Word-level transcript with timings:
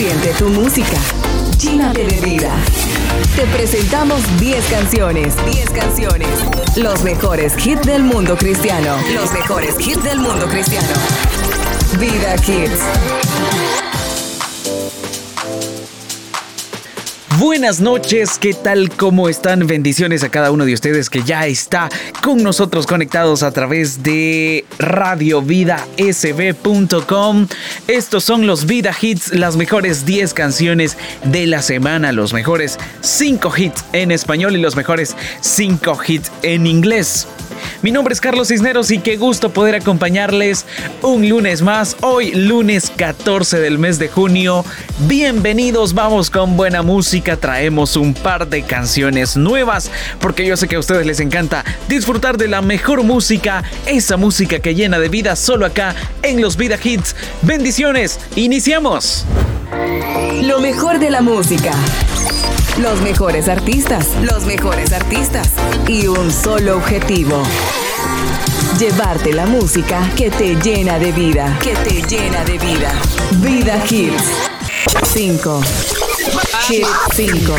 Siente 0.00 0.32
tu 0.32 0.48
música. 0.48 0.96
Llénate 1.58 2.06
de 2.06 2.20
vida. 2.22 2.50
Te 3.36 3.42
presentamos 3.54 4.22
10 4.40 4.64
canciones. 4.70 5.34
10 5.52 5.70
canciones. 5.72 6.28
Los 6.74 7.02
mejores 7.02 7.52
hits 7.66 7.82
del 7.82 8.02
mundo 8.02 8.34
cristiano. 8.34 8.96
Los 9.14 9.30
mejores 9.30 9.74
hits 9.78 10.02
del 10.02 10.20
mundo 10.20 10.48
cristiano. 10.48 10.88
Vida 11.98 12.34
Kids. 12.36 12.80
Buenas 17.40 17.80
noches, 17.80 18.38
¿qué 18.38 18.52
tal? 18.52 18.90
¿Cómo 18.90 19.30
están? 19.30 19.66
Bendiciones 19.66 20.22
a 20.22 20.28
cada 20.28 20.50
uno 20.50 20.66
de 20.66 20.74
ustedes 20.74 21.08
que 21.08 21.22
ya 21.22 21.46
está 21.46 21.88
con 22.22 22.42
nosotros 22.42 22.86
conectados 22.86 23.42
a 23.42 23.50
través 23.50 24.02
de 24.02 24.66
radiovidasb.com. 24.78 27.46
Estos 27.88 28.24
son 28.24 28.46
los 28.46 28.66
Vida 28.66 28.94
Hits, 29.00 29.32
las 29.32 29.56
mejores 29.56 30.04
10 30.04 30.34
canciones 30.34 30.98
de 31.24 31.46
la 31.46 31.62
semana, 31.62 32.12
los 32.12 32.34
mejores 32.34 32.78
5 33.00 33.52
hits 33.56 33.86
en 33.94 34.10
español 34.10 34.54
y 34.54 34.60
los 34.60 34.76
mejores 34.76 35.16
5 35.40 35.98
hits 36.06 36.30
en 36.42 36.66
inglés. 36.66 37.26
Mi 37.82 37.92
nombre 37.92 38.12
es 38.12 38.20
Carlos 38.20 38.48
Cisneros 38.48 38.90
y 38.90 38.98
qué 38.98 39.16
gusto 39.16 39.50
poder 39.50 39.74
acompañarles 39.74 40.66
un 41.02 41.28
lunes 41.28 41.62
más, 41.62 41.96
hoy 42.02 42.32
lunes 42.32 42.92
14 42.94 43.58
del 43.58 43.78
mes 43.78 43.98
de 43.98 44.08
junio. 44.08 44.64
Bienvenidos, 45.06 45.94
vamos 45.94 46.28
con 46.28 46.58
buena 46.58 46.82
música, 46.82 47.29
traemos 47.36 47.96
un 47.96 48.14
par 48.14 48.48
de 48.48 48.62
canciones 48.62 49.36
nuevas 49.36 49.90
porque 50.20 50.46
yo 50.46 50.56
sé 50.56 50.68
que 50.68 50.76
a 50.76 50.80
ustedes 50.80 51.06
les 51.06 51.20
encanta 51.20 51.64
disfrutar 51.88 52.36
de 52.36 52.48
la 52.48 52.62
mejor 52.62 53.02
música, 53.02 53.62
esa 53.86 54.16
música 54.16 54.60
que 54.60 54.74
llena 54.74 54.98
de 54.98 55.08
vida 55.08 55.36
solo 55.36 55.66
acá 55.66 55.94
en 56.22 56.40
los 56.40 56.56
Vida 56.56 56.78
Hits. 56.82 57.14
Bendiciones, 57.42 58.18
iniciamos. 58.36 59.24
Lo 60.42 60.60
mejor 60.60 60.98
de 60.98 61.10
la 61.10 61.22
música. 61.22 61.72
Los 62.80 63.00
mejores 63.02 63.48
artistas, 63.48 64.08
los 64.22 64.44
mejores 64.44 64.92
artistas 64.92 65.50
y 65.86 66.06
un 66.06 66.32
solo 66.32 66.76
objetivo. 66.76 67.42
Llevarte 68.78 69.32
la 69.32 69.46
música 69.46 70.08
que 70.16 70.30
te 70.30 70.56
llena 70.56 70.98
de 70.98 71.12
vida, 71.12 71.58
que 71.62 71.74
te 71.74 72.02
llena 72.02 72.44
de 72.44 72.58
vida. 72.58 72.92
Vida 73.42 73.82
Hits 73.88 74.50
5. 75.12 75.99
Hit 76.68 76.86
5. 77.14 77.54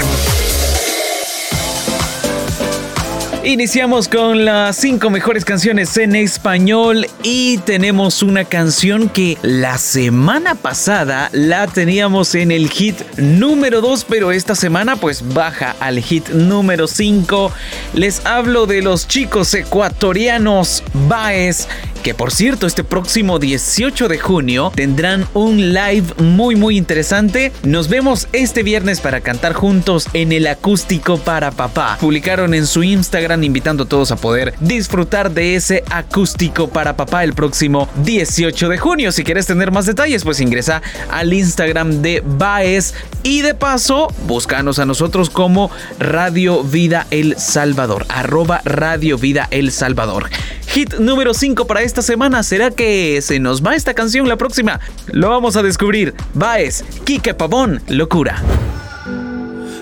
Iniciamos 3.44 4.08
con 4.08 4.46
las 4.46 4.78
cinco 4.78 5.10
mejores 5.10 5.44
canciones 5.44 5.98
en 5.98 6.16
español 6.16 7.08
y 7.24 7.58
tenemos 7.60 8.22
una 8.22 8.46
canción 8.46 9.10
que 9.10 9.38
la 9.42 9.80
semana 9.80 10.54
pasada 10.54 11.30
la 11.34 11.66
teníamos 11.66 12.36
en 12.36 12.52
el 12.52 12.70
hit 12.70 13.02
número 13.18 13.82
2, 13.82 14.06
pero 14.08 14.32
esta 14.32 14.54
semana 14.54 14.96
pues 14.96 15.34
baja 15.34 15.76
al 15.80 16.00
hit 16.00 16.30
número 16.30 16.88
5. 16.88 17.52
Les 17.96 18.24
hablo 18.26 18.68
de 18.68 18.84
los 18.84 19.08
chicos 19.08 19.54
ecuatorianos 19.56 20.84
Baez 21.08 21.68
que 22.02 22.14
por 22.14 22.32
cierto 22.32 22.68
este 22.68 22.84
próximo 22.84 23.40
18 23.40 24.08
de 24.08 24.18
junio 24.18 24.72
tendrán 24.76 25.28
un 25.34 25.74
live 25.74 26.08
muy 26.18 26.56
muy 26.56 26.78
interesante. 26.78 27.52
Nos 27.64 27.90
vemos 27.90 28.28
este 28.34 28.64
viernes 28.64 29.02
para 29.02 29.22
cantar 29.22 29.54
juntos 29.54 30.08
en 30.14 30.32
el 30.32 30.48
acústico 30.48 31.18
para 31.18 31.52
papá. 31.52 31.98
Publicaron 32.00 32.54
en 32.54 32.66
su 32.66 32.84
Instagram 32.84 33.44
invitando 33.44 33.84
a 33.84 33.88
todos 33.88 34.12
a 34.12 34.16
poder 34.16 34.54
disfrutar 34.60 35.32
de 35.32 35.56
ese 35.56 35.84
acústico 35.90 36.70
para 36.70 36.98
papá 36.98 37.24
el 37.24 37.34
próximo 37.34 37.88
18 38.04 38.70
de 38.70 38.78
junio. 38.78 39.12
Si 39.12 39.24
quieres 39.24 39.46
tener 39.46 39.72
más 39.72 39.86
detalles 39.86 40.24
pues 40.24 40.42
ingresa 40.42 40.82
al 41.10 41.34
Instagram 41.34 42.02
de 42.02 42.24
Baez 42.26 42.94
y 43.24 43.42
de 43.42 43.54
paso 43.54 44.08
búscanos 44.28 44.80
a 44.80 44.86
nosotros 44.86 45.30
como 45.30 45.72
Radio 46.00 46.64
Vida 46.64 47.08
El 47.12 47.38
Salvador. 47.38 48.06
Arroba 48.10 48.62
Radio 48.66 49.18
Vida 49.18 49.48
El 49.52 49.72
Salvador. 49.72 50.30
Hit 50.68 51.00
número 51.00 51.34
5 51.34 51.68
para 51.68 51.82
esta 51.92 52.02
semana. 52.02 52.42
¿Será 52.42 52.72
que 52.72 53.22
se 53.22 53.38
nos 53.42 53.62
va 53.62 53.76
esta 53.76 53.94
canción 53.94 54.30
la 54.30 54.38
próxima? 54.38 54.80
Lo 55.08 55.30
vamos 55.30 55.58
a 55.58 55.62
descubrir. 55.62 56.14
Baez, 56.34 56.86
Kike 57.04 57.34
Pavón, 57.34 57.82
locura. 57.90 58.42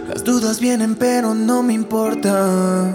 Las 0.07 0.23
dudas 0.23 0.59
vienen 0.59 0.95
pero 0.95 1.35
no 1.35 1.61
me 1.61 1.73
importa. 1.73 2.91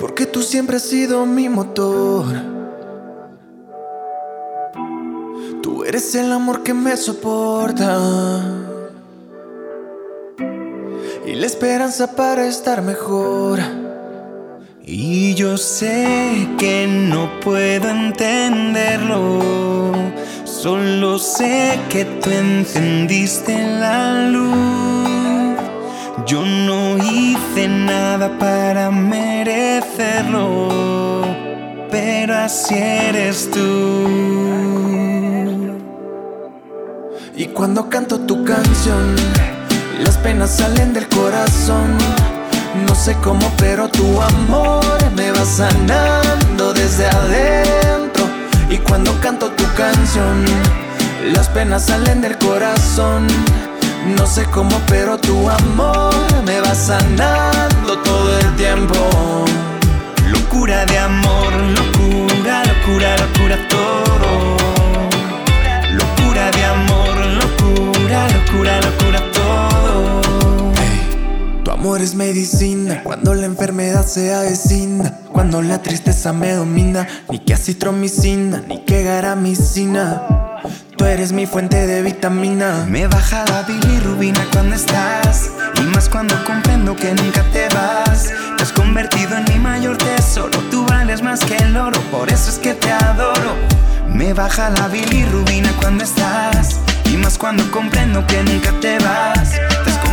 Porque 0.00 0.24
tú 0.24 0.40
siempre 0.40 0.76
has 0.76 0.84
sido 0.84 1.26
mi 1.26 1.50
motor. 1.50 2.24
Tú 5.62 5.84
eres 5.84 6.14
el 6.14 6.32
amor 6.32 6.62
que 6.62 6.72
me 6.72 6.96
soporta. 6.96 8.00
Y 11.26 11.34
la 11.34 11.44
esperanza 11.44 12.16
para 12.16 12.46
estar 12.46 12.80
mejor. 12.80 13.60
Y 14.94 15.32
yo 15.32 15.56
sé 15.56 16.50
que 16.58 16.86
no 16.86 17.40
puedo 17.40 17.88
entenderlo. 17.88 19.40
Solo 20.44 21.18
sé 21.18 21.80
que 21.88 22.04
tú 22.04 22.28
encendiste 22.28 23.56
la 23.80 24.28
luz. 24.28 25.56
Yo 26.26 26.44
no 26.44 26.98
hice 26.98 27.68
nada 27.68 28.38
para 28.38 28.90
merecerlo. 28.90 30.68
Pero 31.90 32.36
así 32.36 32.74
eres 32.74 33.50
tú. 33.50 33.60
Y 37.34 37.46
cuando 37.46 37.88
canto 37.88 38.20
tu 38.20 38.44
canción, 38.44 39.16
las 40.04 40.18
penas 40.18 40.50
salen 40.50 40.92
del 40.92 41.08
corazón. 41.08 41.96
No 42.86 42.94
sé 42.94 43.16
cómo, 43.22 43.50
pero 43.56 43.88
tu 43.88 44.20
amor 44.20 44.81
sanando 45.52 46.72
desde 46.72 47.06
adentro. 47.06 48.24
Y 48.70 48.78
cuando 48.78 49.12
canto 49.20 49.50
tu 49.50 49.64
canción, 49.74 50.44
las 51.34 51.48
penas 51.48 51.86
salen 51.86 52.22
del 52.22 52.38
corazón. 52.38 53.26
No 54.16 54.26
sé 54.26 54.44
cómo, 54.46 54.80
pero 54.88 55.18
tu 55.18 55.48
amor 55.50 56.14
me 56.46 56.58
va 56.60 56.74
sanando 56.74 57.98
todo 57.98 58.38
el 58.38 58.56
tiempo. 58.56 59.44
Locura 60.30 60.86
de 60.86 60.98
amor, 60.98 61.52
locura, 61.78 62.62
locura, 62.70 63.16
locura 63.18 63.56
todo. 63.68 64.30
Locura 66.00 66.50
de 66.50 66.64
amor, 66.64 67.14
locura, 67.42 68.26
locura, 68.28 68.80
locura 68.80 69.01
amor 71.82 72.00
es 72.00 72.14
medicina 72.14 73.02
cuando 73.02 73.34
la 73.34 73.44
enfermedad 73.44 74.06
se 74.06 74.32
avecina. 74.32 75.18
Cuando 75.32 75.62
la 75.62 75.82
tristeza 75.82 76.32
me 76.32 76.52
domina, 76.52 77.08
ni 77.28 77.40
que 77.40 77.54
acitromicina, 77.54 78.62
ni 78.68 78.84
que 78.84 79.02
garamicina. 79.02 80.22
Tú 80.96 81.04
eres 81.06 81.32
mi 81.32 81.44
fuente 81.44 81.84
de 81.88 82.02
vitamina. 82.02 82.86
Me 82.88 83.08
baja 83.08 83.44
la 83.48 83.62
bilirrubina 83.62 84.46
cuando 84.52 84.76
estás. 84.76 85.50
Y 85.74 85.80
más 85.92 86.08
cuando 86.08 86.36
comprendo 86.44 86.94
que 86.94 87.14
nunca 87.14 87.42
te 87.52 87.66
vas. 87.74 88.32
Te 88.56 88.62
has 88.62 88.72
convertido 88.72 89.36
en 89.36 89.44
mi 89.52 89.58
mayor 89.58 89.98
tesoro. 89.98 90.56
Tú 90.70 90.86
vales 90.86 91.20
más 91.20 91.40
que 91.40 91.56
el 91.56 91.76
oro, 91.76 92.00
por 92.12 92.32
eso 92.32 92.48
es 92.48 92.58
que 92.58 92.74
te 92.74 92.92
adoro. 92.92 93.56
Me 94.06 94.32
baja 94.34 94.70
la 94.70 94.86
bilirrubina 94.86 95.72
cuando 95.80 96.04
estás. 96.04 96.78
Y 97.06 97.16
más 97.16 97.36
cuando 97.36 97.68
comprendo 97.72 98.24
que 98.28 98.40
nunca 98.44 98.70
te 98.80 99.00
vas. 99.00 99.71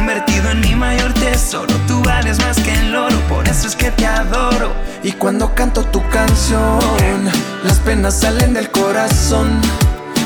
Convertido 0.10 0.50
en 0.50 0.62
mi 0.62 0.74
mayor 0.74 1.14
tesoro. 1.14 1.72
Tú 1.88 2.02
vales 2.02 2.40
más 2.40 2.60
que 2.60 2.74
el 2.74 2.96
oro, 2.96 3.16
por 3.28 3.48
eso 3.48 3.68
es 3.68 3.76
que 3.76 3.92
te 3.92 4.08
adoro. 4.08 4.74
Y 5.04 5.12
cuando 5.12 5.54
canto 5.54 5.84
tu 5.84 6.02
canción, 6.10 7.30
las 7.64 7.78
penas 7.78 8.20
salen 8.20 8.56
del 8.56 8.72
corazón. 8.72 9.62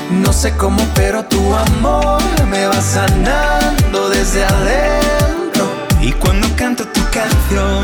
No 0.09 0.31
sé 0.31 0.53
cómo, 0.55 0.81
pero 0.95 1.25
tu 1.25 1.53
amor 1.53 2.21
me 2.49 2.65
va 2.65 2.79
sanando 2.79 4.07
desde 4.07 4.45
adentro. 4.45 5.69
Y 5.99 6.13
cuando 6.13 6.47
canto 6.55 6.85
tu 6.87 7.01
canción, 7.11 7.83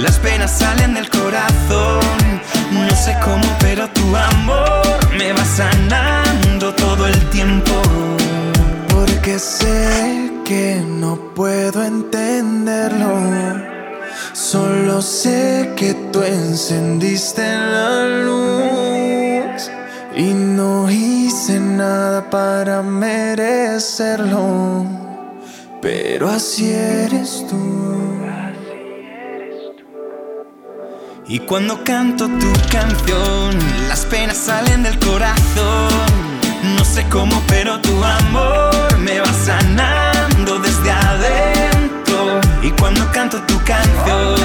las 0.00 0.20
penas 0.20 0.56
salen 0.56 0.94
del 0.94 1.10
corazón. 1.10 2.00
No 2.70 2.94
sé 2.94 3.16
cómo, 3.24 3.44
pero 3.58 3.88
tu 3.88 4.16
amor 4.16 4.96
me 5.18 5.32
va 5.32 5.44
sanando 5.44 6.72
todo 6.74 7.08
el 7.08 7.30
tiempo. 7.30 7.97
Sé 9.38 10.32
que 10.44 10.82
no 10.84 11.32
puedo 11.32 11.84
entenderlo. 11.84 13.14
Solo 14.32 15.00
sé 15.00 15.74
que 15.76 15.94
tú 16.12 16.22
encendiste 16.22 17.42
la 17.42 18.04
luz 18.24 19.70
y 20.16 20.34
no 20.34 20.90
hice 20.90 21.60
nada 21.60 22.28
para 22.28 22.82
merecerlo. 22.82 24.84
Pero 25.80 26.28
así 26.28 26.72
eres 26.72 27.46
tú. 27.48 27.56
Y 31.28 31.38
cuando 31.40 31.84
canto 31.84 32.26
tu 32.26 32.52
canción, 32.72 33.56
las 33.88 34.04
penas 34.06 34.36
salen 34.36 34.82
del 34.82 34.98
corazón. 34.98 36.27
No 36.62 36.84
sé 36.84 37.08
cómo 37.08 37.40
pero 37.46 37.80
tu 37.80 38.02
amor 38.02 38.98
me 38.98 39.20
va 39.20 39.32
sanando 39.32 40.58
desde 40.58 40.90
adentro. 40.90 42.40
Y 42.62 42.70
cuando 42.72 43.10
canto 43.12 43.40
tu 43.42 43.56
canción, 43.64 44.40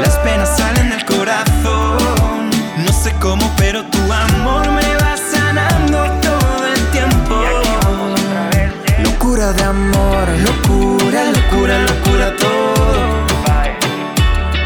las 0.00 0.16
penas 0.18 0.56
salen 0.56 0.90
del 0.90 1.04
corazón. 1.04 2.50
No 2.84 2.92
sé 2.92 3.14
cómo, 3.20 3.50
pero 3.56 3.84
tu 3.84 4.12
amor 4.12 4.68
me 4.70 4.96
va 4.96 5.16
sanando 5.16 5.98
todo 6.20 6.66
el 6.66 6.80
tiempo. 6.90 7.36
Locura 9.04 9.52
de 9.52 9.62
amor, 9.62 10.28
locura, 10.48 11.24
locura, 11.36 11.78
locura 11.78 12.36
todo. 12.36 12.98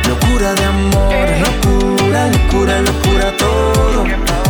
Locura 0.08 0.54
de 0.54 0.64
amor, 0.64 1.26
locura, 1.46 2.28
locura, 2.28 2.80
locura 2.80 3.36
todo 3.36 4.41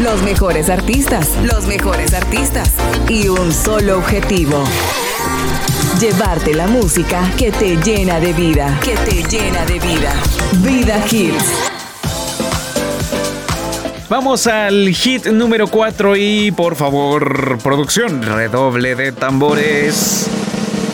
Los 0.00 0.22
mejores 0.22 0.70
artistas. 0.70 1.30
Los 1.42 1.66
mejores 1.66 2.14
artistas. 2.14 2.70
Y 3.08 3.26
un 3.28 3.52
solo 3.52 3.98
objetivo 3.98 4.62
llevarte 6.00 6.54
la 6.54 6.66
música 6.66 7.30
que 7.36 7.52
te 7.52 7.76
llena 7.76 8.18
de 8.18 8.32
vida, 8.32 8.78
que 8.82 8.94
te 8.96 9.22
llena 9.24 9.64
de 9.66 9.78
vida. 9.78 10.14
Vida 10.62 11.04
Hits. 11.10 11.70
Vamos 14.08 14.46
al 14.46 14.88
hit 14.94 15.26
número 15.26 15.68
4 15.68 16.16
y 16.16 16.50
por 16.50 16.74
favor, 16.74 17.58
producción, 17.62 18.22
redoble 18.22 18.96
de 18.96 19.12
tambores. 19.12 20.28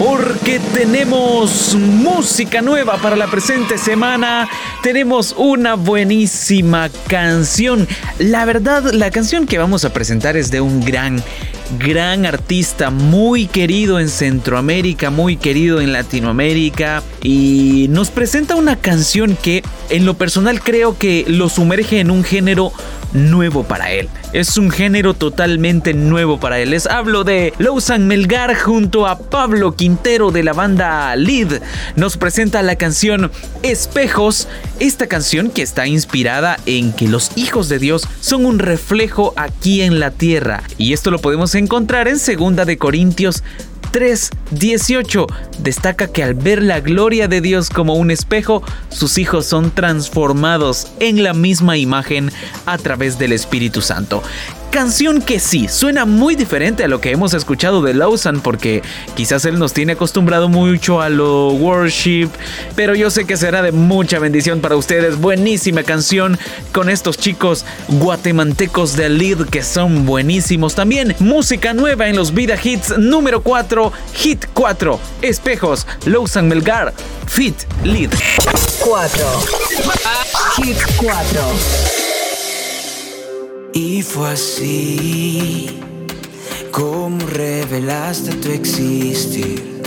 Porque 0.07 0.61
tenemos 0.73 1.75
música 1.75 2.63
nueva 2.63 2.97
para 2.99 3.17
la 3.17 3.27
presente 3.27 3.77
semana. 3.77 4.49
Tenemos 4.81 5.35
una 5.37 5.75
buenísima 5.75 6.91
canción. 7.09 7.89
La 8.21 8.45
verdad, 8.45 8.93
la 8.93 9.11
canción 9.11 9.47
que 9.47 9.59
vamos 9.59 9.85
a 9.85 9.93
presentar 9.93 10.37
es 10.37 10.53
de 10.53 10.61
un 10.61 10.85
gran 10.85 11.21
gran 11.81 12.25
artista, 12.27 12.91
muy 12.91 13.47
querido 13.49 13.99
en 13.99 14.09
Centroamérica, 14.09 15.11
muy 15.11 15.37
querido 15.37 15.81
en 15.81 15.93
Latinoamérica 15.93 17.03
y 17.25 17.89
nos 17.91 18.11
presenta 18.11 18.55
una 18.55 18.77
canción 18.77 19.37
que 19.37 19.65
en 19.91 20.07
lo 20.07 20.15
personal 20.15 20.61
creo 20.61 20.97
que 20.97 21.25
lo 21.27 21.49
sumerge 21.49 21.99
en 21.99 22.13
un 22.13 22.23
género 22.23 22.73
nuevo 23.17 23.65
para 23.65 23.91
él. 23.91 24.09
Es 24.33 24.57
un 24.59 24.71
género 24.71 25.15
totalmente 25.15 25.95
nuevo 25.95 26.39
para 26.39 26.59
él. 26.61 26.71
Les 26.71 26.87
hablo 26.87 27.25
de 27.25 27.53
Lausan 27.59 28.07
Melgar 28.07 28.55
junto 28.55 29.07
a 29.07 29.19
Pablo 29.19 29.75
Quintero 29.75 30.31
de 30.31 30.43
la 30.43 30.53
banda 30.53 31.15
Lead. 31.17 31.61
Nos 31.97 32.17
presenta 32.17 32.63
la 32.63 32.77
canción 32.77 33.31
Espejos. 33.63 34.49
Esta 34.79 35.07
canción 35.07 35.51
que 35.51 35.63
está 35.63 35.87
inspirada 35.87 36.59
en 36.67 36.93
que 36.93 37.09
los 37.09 37.31
hijos 37.37 37.69
de 37.69 37.79
Dios 37.79 38.07
son 38.21 38.47
un 38.47 38.59
reflejo 38.59 39.33
aquí 39.37 39.83
en 39.83 39.99
la 39.99 40.11
tierra. 40.11 40.63
Y 40.79 40.93
esto 40.93 41.11
lo 41.11 41.19
podemos 41.19 41.55
encontrar 41.55 42.09
en 42.09 42.19
2 42.19 42.67
de 42.67 42.79
Corintios 42.79 43.43
3:18 43.93 45.27
destaca 45.59 46.07
que 46.09 46.23
al 46.23 46.35
ver 46.35 46.63
la 46.63 46.81
gloria 46.81 47.29
de 47.29 47.41
Dios 47.41 47.71
como 47.71 47.95
un 47.95 48.11
espejo, 48.11 48.63
sus 48.89 49.19
hijos 49.19 49.47
son 49.47 49.71
transformados 49.71 50.89
en 51.01 51.23
la 51.23 51.33
misma 51.33 51.77
imagen 51.77 52.31
a 52.67 52.79
través 52.79 53.19
del 53.19 53.33
Espíritu 53.33 53.81
Santo 53.81 54.23
canción 54.77 55.23
que 55.23 55.41
sí, 55.41 55.69
suena 55.69 56.05
muy 56.05 56.37
diferente 56.37 56.85
a 56.85 56.89
lo 56.89 57.01
que 57.01 57.11
hemos 57.11 57.33
escuchado 57.33 57.81
de 57.81 57.95
Lawson 57.95 58.43
porque 58.43 58.83
quizás 59.15 59.47
él 59.47 59.59
nos 59.59 59.73
tiene 59.73 59.95
acostumbrado 59.95 60.51
mucho 60.51 61.01
a 61.01 61.09
lo 61.09 61.49
worship, 61.49 62.29
pero 62.75 62.95
yo 62.95 63.09
sé 63.09 63.25
que 63.25 63.39
será 63.39 63.63
de 63.63 63.73
mucha 63.73 64.19
bendición 64.19 64.61
para 64.61 64.77
ustedes. 64.77 65.19
Buenísima 65.19 65.83
canción 65.83 66.39
con 66.73 66.91
estos 66.91 67.17
chicos 67.17 67.65
guatemaltecos 67.89 68.97
de 68.97 69.09
Lead 69.09 69.47
que 69.47 69.63
son 69.63 70.05
buenísimos. 70.05 70.75
También 70.75 71.17
música 71.21 71.73
nueva 71.73 72.09
en 72.09 72.17
los 72.17 72.35
Vida 72.35 72.59
Hits 72.63 72.99
número 72.99 73.43
4, 73.43 73.91
Hit 74.13 74.45
4, 74.53 75.01
Espejos, 75.23 75.87
Lawson 76.05 76.49
Melgar, 76.49 76.93
Fit 77.27 77.57
Lead. 77.83 78.11
4. 78.85 79.27
Hit 80.59 80.77
4. 80.99 82.06
Y 83.79 84.01
fue 84.01 84.31
así 84.31 85.79
como 86.71 87.19
revelaste 87.27 88.33
tu 88.37 88.49
existir. 88.49 89.83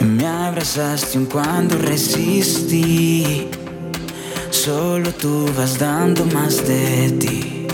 Me 0.00 0.26
abrazaste 0.26 1.18
un 1.18 1.26
cuando 1.26 1.76
resistí. 1.76 3.46
Solo 4.48 5.12
tú 5.12 5.50
vas 5.54 5.78
dando 5.78 6.24
más 6.24 6.66
de 6.66 7.10
ti. 7.20 7.66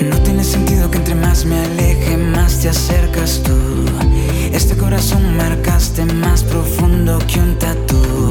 No 0.00 0.18
tiene 0.24 0.42
sentido 0.42 0.90
que 0.90 0.98
entre 0.98 1.14
más 1.14 1.44
me 1.44 1.60
aleje, 1.60 2.16
te 2.60 2.68
acercas 2.68 3.42
tú. 3.42 3.52
Este 4.52 4.76
corazón 4.76 5.36
marcaste 5.36 6.04
más 6.04 6.42
profundo 6.44 7.18
que 7.26 7.40
un 7.40 7.58
tatu. 7.58 8.30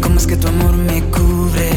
¿Cómo 0.00 0.18
es 0.18 0.26
que 0.26 0.36
tu 0.36 0.48
amor 0.48 0.76
me 0.76 1.02
cubre? 1.04 1.70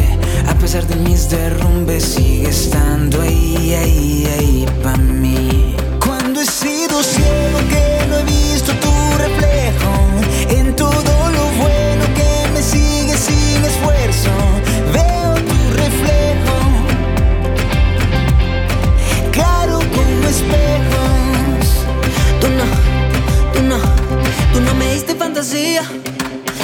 A 0.47 0.53
pesar 0.55 0.85
de 0.87 0.95
mis 0.97 1.29
derrumbes 1.29 2.03
sigue 2.03 2.49
estando 2.49 3.21
ahí, 3.21 3.73
ahí, 3.73 4.27
ahí 4.37 4.65
para 4.83 4.97
mí. 4.97 5.75
Cuando 6.05 6.41
he 6.41 6.45
sido 6.45 7.01
ciego 7.03 7.59
que 7.69 8.07
no 8.09 8.17
he 8.17 8.23
visto 8.23 8.71
tu 8.73 8.90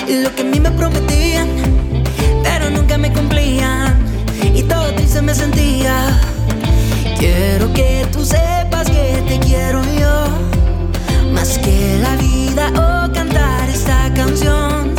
lo 0.08 0.34
que 0.34 0.42
a 0.42 0.46
mí 0.46 0.60
me 0.60 0.72
prometían 0.72 1.48
nunca 2.72 2.98
me 2.98 3.12
cumplían 3.12 3.98
y 4.54 4.64
todo 4.64 4.94
triste 4.94 5.22
me 5.22 5.34
sentía. 5.34 6.20
Quiero 7.18 7.72
que 7.74 8.06
tú 8.12 8.24
sepas 8.24 8.90
que 8.90 9.24
te 9.28 9.40
quiero 9.40 9.82
yo, 10.00 10.28
más 11.34 11.58
que 11.60 12.00
la 12.02 12.16
vida 12.16 12.72
o 12.76 13.12
cantar 13.14 13.70
esta 13.70 14.12
canción. 14.14 14.94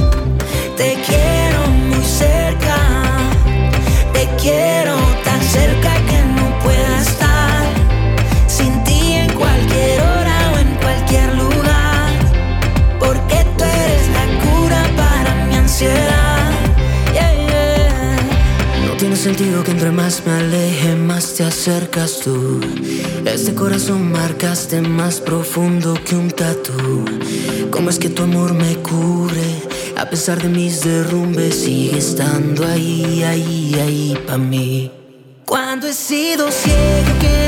Te 0.77 0.95
quiero 1.07 1.67
muy 1.89 2.05
cerca, 2.05 2.77
te 4.13 4.29
quiero 4.41 4.78
más 19.93 20.23
me 20.27 20.33
aleje, 20.33 20.95
más 20.97 21.35
te 21.35 21.45
acercas 21.45 22.21
tú. 22.21 22.61
Este 23.25 23.55
corazón 23.55 24.11
marcaste 24.13 24.81
más 24.81 25.21
profundo 25.21 25.95
que 26.05 26.17
un 26.17 26.31
tatu. 26.31 27.05
¿Cómo 27.71 27.91
es 27.91 27.99
que 27.99 28.09
tu 28.09 28.25
amor 28.25 28.55
me 28.55 28.77
cubre? 28.77 29.63
A 29.97 30.09
pesar 30.09 30.41
de 30.43 30.49
mis 30.49 30.83
derrumbes, 30.83 31.55
sigue 31.55 31.99
estando 31.99 32.67
ahí, 32.67 33.23
ahí, 33.23 33.75
ahí 33.81 34.19
para 34.27 34.39
mí. 34.39 34.91
Cuando 35.45 35.89
he 35.89 35.95
sido 35.95 36.51
ciego 36.51 37.48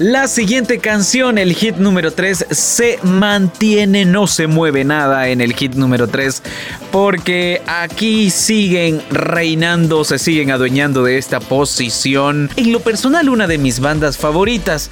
La 0.00 0.28
siguiente 0.28 0.78
canción, 0.78 1.36
el 1.36 1.52
hit 1.52 1.76
número 1.76 2.10
3, 2.10 2.46
se 2.50 2.98
mantiene, 3.02 4.06
no 4.06 4.26
se 4.26 4.46
mueve 4.46 4.82
nada 4.82 5.28
en 5.28 5.42
el 5.42 5.52
hit 5.52 5.74
número 5.74 6.08
3, 6.08 6.42
porque 6.90 7.60
aquí 7.66 8.30
siguen 8.30 9.02
reinando, 9.10 10.02
se 10.04 10.18
siguen 10.18 10.52
adueñando 10.52 11.04
de 11.04 11.18
esta 11.18 11.38
posición. 11.38 12.48
En 12.56 12.72
lo 12.72 12.80
personal, 12.80 13.28
una 13.28 13.46
de 13.46 13.58
mis 13.58 13.80
bandas 13.80 14.16
favoritas, 14.16 14.88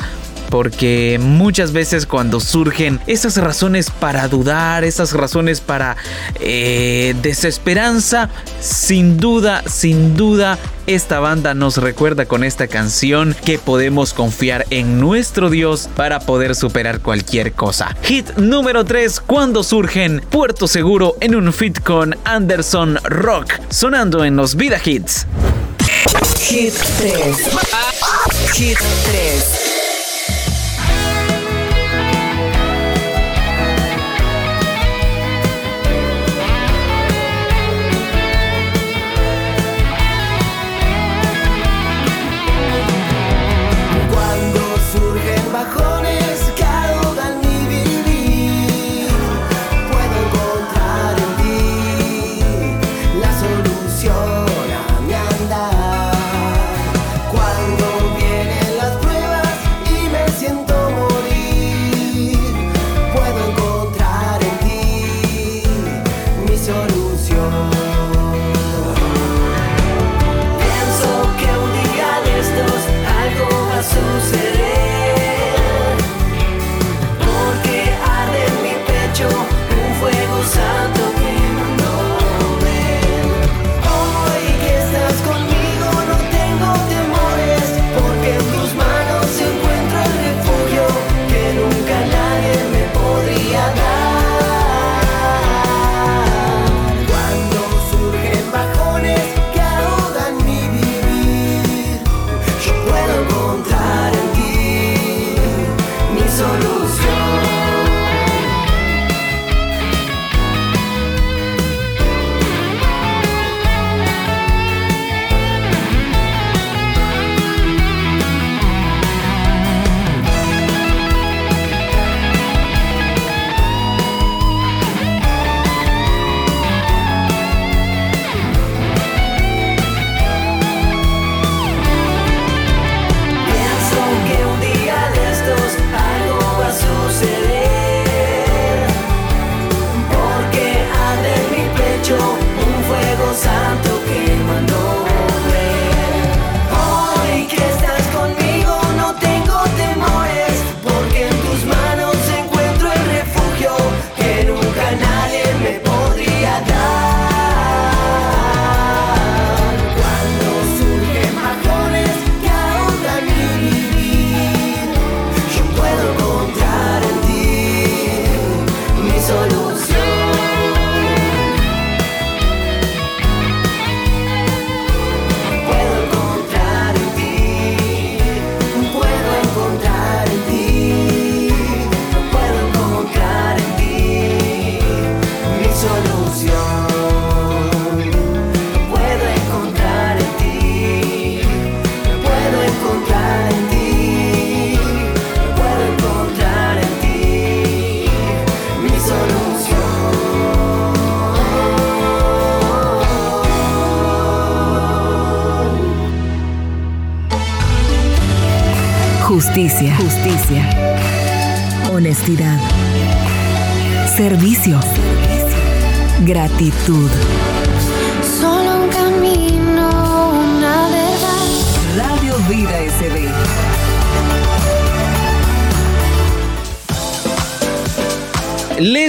porque 0.50 1.18
muchas 1.20 1.72
veces 1.72 2.06
cuando 2.06 2.40
surgen 2.40 3.00
esas 3.06 3.36
razones 3.36 3.90
para 3.90 4.28
dudar, 4.28 4.84
esas 4.84 5.12
razones 5.12 5.60
para 5.60 5.96
eh, 6.40 7.14
desesperanza, 7.22 8.30
sin 8.60 9.18
duda, 9.18 9.62
sin 9.66 10.16
duda, 10.16 10.58
esta 10.86 11.20
banda 11.20 11.54
nos 11.54 11.76
recuerda 11.76 12.24
con 12.24 12.44
esta 12.44 12.66
canción 12.66 13.36
que 13.44 13.58
podemos 13.58 14.14
confiar 14.14 14.66
en 14.70 14.98
nuestro 15.00 15.50
Dios 15.50 15.88
para 15.94 16.20
poder 16.20 16.54
superar 16.54 17.00
cualquier 17.00 17.52
cosa. 17.52 17.94
Hit 18.02 18.36
número 18.36 18.84
3, 18.84 19.20
cuando 19.20 19.62
surgen 19.62 20.22
Puerto 20.30 20.66
Seguro 20.66 21.16
en 21.20 21.34
un 21.34 21.52
fit 21.52 21.82
con 21.82 22.16
Anderson 22.24 22.98
Rock, 23.04 23.52
sonando 23.68 24.24
en 24.24 24.36
los 24.36 24.54
Vida 24.54 24.80
Hits. 24.82 25.26
Hit 26.48 26.74
3. 26.98 27.36
Hit 28.54 28.78
3. 29.10 29.67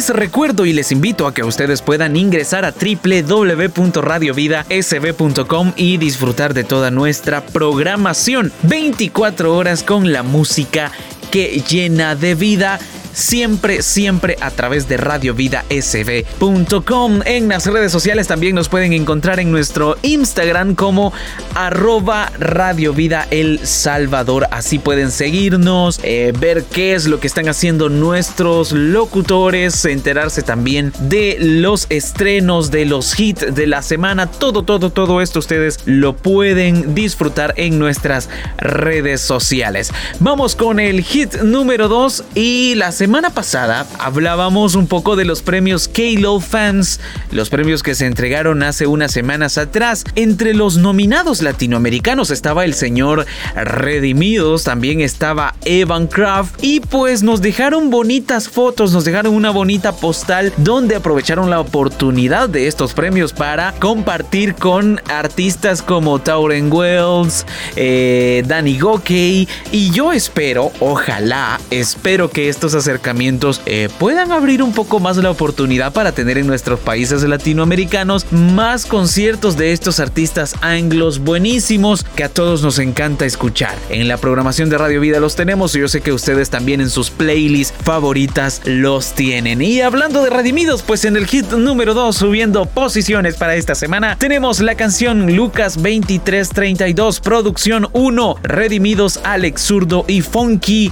Recuerdo 0.10 0.66
y 0.66 0.74
les 0.74 0.92
invito 0.92 1.26
a 1.28 1.34
que 1.34 1.44
ustedes 1.44 1.82
puedan 1.84 2.18
ingresar 2.18 2.66
a 2.66 2.74
www.radiovidasb.com 2.74 5.74
y 5.76 5.98
disfrutar 5.98 6.56
de 6.56 6.64
toda 6.64 6.90
nuestra 6.90 7.46
programación. 7.46 8.52
24 8.64 9.56
horas 9.56 9.84
con 9.84 10.12
la 10.12 10.24
música 10.24 10.92
que 11.32 11.62
llena 11.70 12.16
de 12.16 12.34
vida 12.34 12.80
siempre, 13.20 13.84
siempre 13.84 14.38
a 14.40 14.50
través 14.52 14.88
de 14.88 14.96
radiovidasb.com. 14.98 17.22
En 17.26 17.50
las 17.50 17.66
redes 17.66 17.92
sociales 17.92 18.28
también 18.28 18.54
nos 18.56 18.70
pueden 18.70 18.94
encontrar 18.94 19.42
en 19.42 19.52
nuestro 19.52 19.98
Instagram 20.02 20.76
como 20.76 21.12
arroba 21.54 22.32
Radio 22.40 22.94
Vida 22.94 23.28
El 23.30 23.60
Salvador. 23.64 24.48
Así 24.52 24.80
pueden 24.80 25.12
seguirnos, 25.12 26.00
eh, 26.04 26.32
ver 26.40 26.64
qué 26.64 26.96
es 26.96 27.08
lo 27.08 27.20
que 27.20 27.28
están 27.28 27.50
haciendo 27.50 27.90
nuestros 27.90 28.72
locutores, 28.72 29.84
enterarse 29.86 30.42
también 30.42 30.94
de 31.02 31.36
los 31.40 31.88
estrenos, 31.90 32.72
de 32.72 32.86
los 32.86 33.20
hits 33.20 33.54
de 33.54 33.68
la 33.68 33.82
semana. 33.82 34.28
Todo, 34.28 34.64
todo, 34.64 34.92
todo 34.92 35.20
esto 35.22 35.40
ustedes 35.40 35.80
lo 35.86 36.16
pueden 36.16 36.96
disfrutar 36.96 37.54
en 37.58 37.80
nuestras 37.80 38.30
redes 38.58 39.20
sociales. 39.20 39.92
Vamos 40.20 40.56
con 40.56 40.80
el 40.80 41.02
hit 41.02 41.42
número 41.42 41.90
2 41.90 42.24
y 42.36 42.76
la 42.76 42.94
semana 42.94 43.09
pasada 43.10 43.88
hablábamos 43.98 44.76
un 44.76 44.88
poco 44.88 45.16
de 45.16 45.26
los 45.26 45.42
premios 45.42 45.88
K-Lo 45.88 46.40
Fans, 46.40 47.00
los 47.32 47.50
premios 47.50 47.82
que 47.82 47.96
se 47.96 48.06
entregaron 48.06 48.62
hace 48.62 48.88
unas 48.88 49.12
semanas 49.12 49.58
atrás. 49.58 50.06
Entre 50.16 50.54
los 50.54 50.78
nominados 50.78 51.42
latinoamericanos 51.42 52.30
estaba 52.30 52.66
el 52.66 52.74
señor 52.76 53.26
Redimidos, 53.56 54.64
también 54.64 55.02
estaba 55.02 55.56
Evan 55.66 56.08
Craft 56.08 56.64
y 56.64 56.82
pues 56.82 57.24
nos 57.24 57.42
dejaron 57.42 57.90
bonitas 57.90 58.48
fotos, 58.48 58.94
nos 58.94 59.06
dejaron 59.06 59.34
una 59.34 59.50
bonita 59.50 59.92
postal 59.96 60.54
donde 60.58 60.96
aprovecharon 60.96 61.50
la 61.50 61.60
oportunidad 61.60 62.48
de 62.48 62.68
estos 62.68 62.94
premios 62.94 63.34
para 63.34 63.74
compartir 63.74 64.54
con 64.54 65.02
artistas 65.10 65.82
como 65.82 66.20
Tauren 66.20 66.72
Wells, 66.72 67.46
eh, 67.76 68.44
Danny 68.46 68.78
Gokey 68.78 69.48
y 69.72 69.92
yo 69.92 70.14
espero, 70.14 70.72
ojalá, 70.80 71.60
espero 71.72 72.30
que 72.30 72.50
estos 72.50 72.76
acercamientos 72.90 73.62
eh, 73.68 73.88
puedan 74.00 74.32
abrir 74.32 74.64
un 74.64 74.74
poco 74.74 75.00
más 75.00 75.18
la 75.18 75.30
oportunidad 75.30 75.94
para 75.94 76.12
tener 76.12 76.40
en 76.40 76.48
nuestros 76.48 76.80
países 76.80 77.22
latinoamericanos 77.22 78.26
más 78.32 78.88
conciertos 78.88 79.58
de 79.58 79.74
estos 79.74 80.00
artistas 80.00 80.56
anglos 80.62 81.20
buenísimos 81.20 82.04
que 82.04 82.24
a 82.24 82.30
todos 82.30 82.64
nos 82.64 82.80
encanta 82.80 83.26
escuchar. 83.26 83.76
En 83.90 84.08
la 84.08 84.18
programación 84.18 84.70
de 84.70 84.80
Radio 84.80 85.02
Vida 85.02 85.20
los 85.20 85.36
tenemos 85.36 85.76
y 85.76 85.82
yo 85.82 85.88
sé 85.88 86.02
que 86.02 86.12
ustedes 86.12 86.50
también 86.50 86.82
en 86.82 86.90
sus 86.90 87.12
playlists 87.12 87.76
favoritas 87.84 88.62
los 88.66 89.14
tienen. 89.14 89.62
Y 89.62 89.82
hablando 89.82 90.24
de 90.24 90.32
Redimidos, 90.32 90.82
pues 90.82 91.06
en 91.06 91.16
el 91.16 91.28
hit 91.28 91.52
número 91.52 91.94
2 91.94 92.16
subiendo 92.16 92.66
posiciones 92.66 93.36
para 93.36 93.56
esta 93.56 93.76
semana 93.76 94.16
tenemos 94.18 94.62
la 94.62 94.74
canción 94.74 95.36
Lucas 95.36 95.76
2332 95.76 97.20
producción 97.20 97.88
1 97.94 98.36
Redimidos 98.42 99.20
Alex 99.24 99.62
Zurdo 99.62 100.06
y 100.08 100.22
Funky 100.22 100.92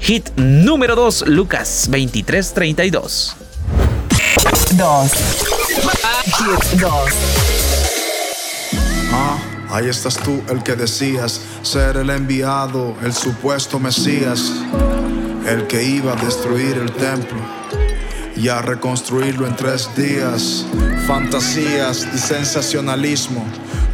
Hit 0.00 0.30
número 0.36 0.94
2, 0.94 1.28
Lucas 1.28 1.88
2332. 1.88 3.36
2. 4.76 5.12
Hit 6.24 6.80
2. 6.80 6.90
Ah, 9.12 9.38
ahí 9.70 9.88
estás 9.88 10.16
tú, 10.18 10.42
el 10.50 10.62
que 10.62 10.74
decías 10.74 11.40
ser 11.62 11.96
el 11.96 12.10
enviado, 12.10 12.94
el 13.02 13.14
supuesto 13.14 13.78
Mesías, 13.78 14.52
el 15.46 15.66
que 15.66 15.82
iba 15.82 16.12
a 16.12 16.16
destruir 16.16 16.76
el 16.76 16.92
templo 16.92 17.38
y 18.36 18.48
a 18.48 18.60
reconstruirlo 18.60 19.46
en 19.46 19.56
tres 19.56 19.88
días. 19.96 20.66
Fantasías 21.06 22.06
y 22.14 22.18
sensacionalismo, 22.18 23.44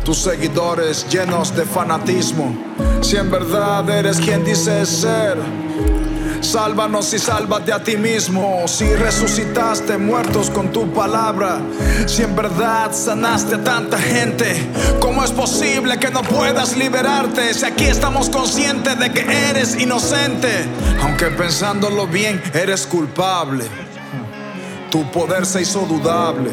tus 0.04 0.18
seguidores 0.18 1.06
llenos 1.08 1.54
de 1.54 1.64
fanatismo. 1.64 2.56
Si 3.02 3.16
en 3.16 3.30
verdad 3.30 3.88
eres 3.90 4.18
quien 4.18 4.44
dices 4.44 4.88
ser 4.88 5.36
Sálvanos 6.50 7.14
y 7.14 7.20
sálvate 7.20 7.72
a 7.72 7.80
ti 7.80 7.96
mismo. 7.96 8.66
Si 8.66 8.84
resucitaste 8.84 9.96
muertos 9.98 10.50
con 10.50 10.72
tu 10.72 10.92
palabra. 10.92 11.60
Si 12.06 12.24
en 12.24 12.34
verdad 12.34 12.90
sanaste 12.92 13.54
a 13.54 13.62
tanta 13.62 13.96
gente. 13.96 14.68
¿Cómo 14.98 15.22
es 15.22 15.30
posible 15.30 15.96
que 16.00 16.10
no 16.10 16.22
puedas 16.22 16.76
liberarte? 16.76 17.54
Si 17.54 17.64
aquí 17.64 17.84
estamos 17.84 18.28
conscientes 18.28 18.98
de 18.98 19.12
que 19.12 19.20
eres 19.20 19.80
inocente. 19.80 20.48
Aunque 21.00 21.26
pensándolo 21.26 22.08
bien, 22.08 22.42
eres 22.52 22.84
culpable. 22.84 23.64
Tu 24.90 25.08
poder 25.12 25.46
se 25.46 25.62
hizo 25.62 25.86
dudable. 25.86 26.50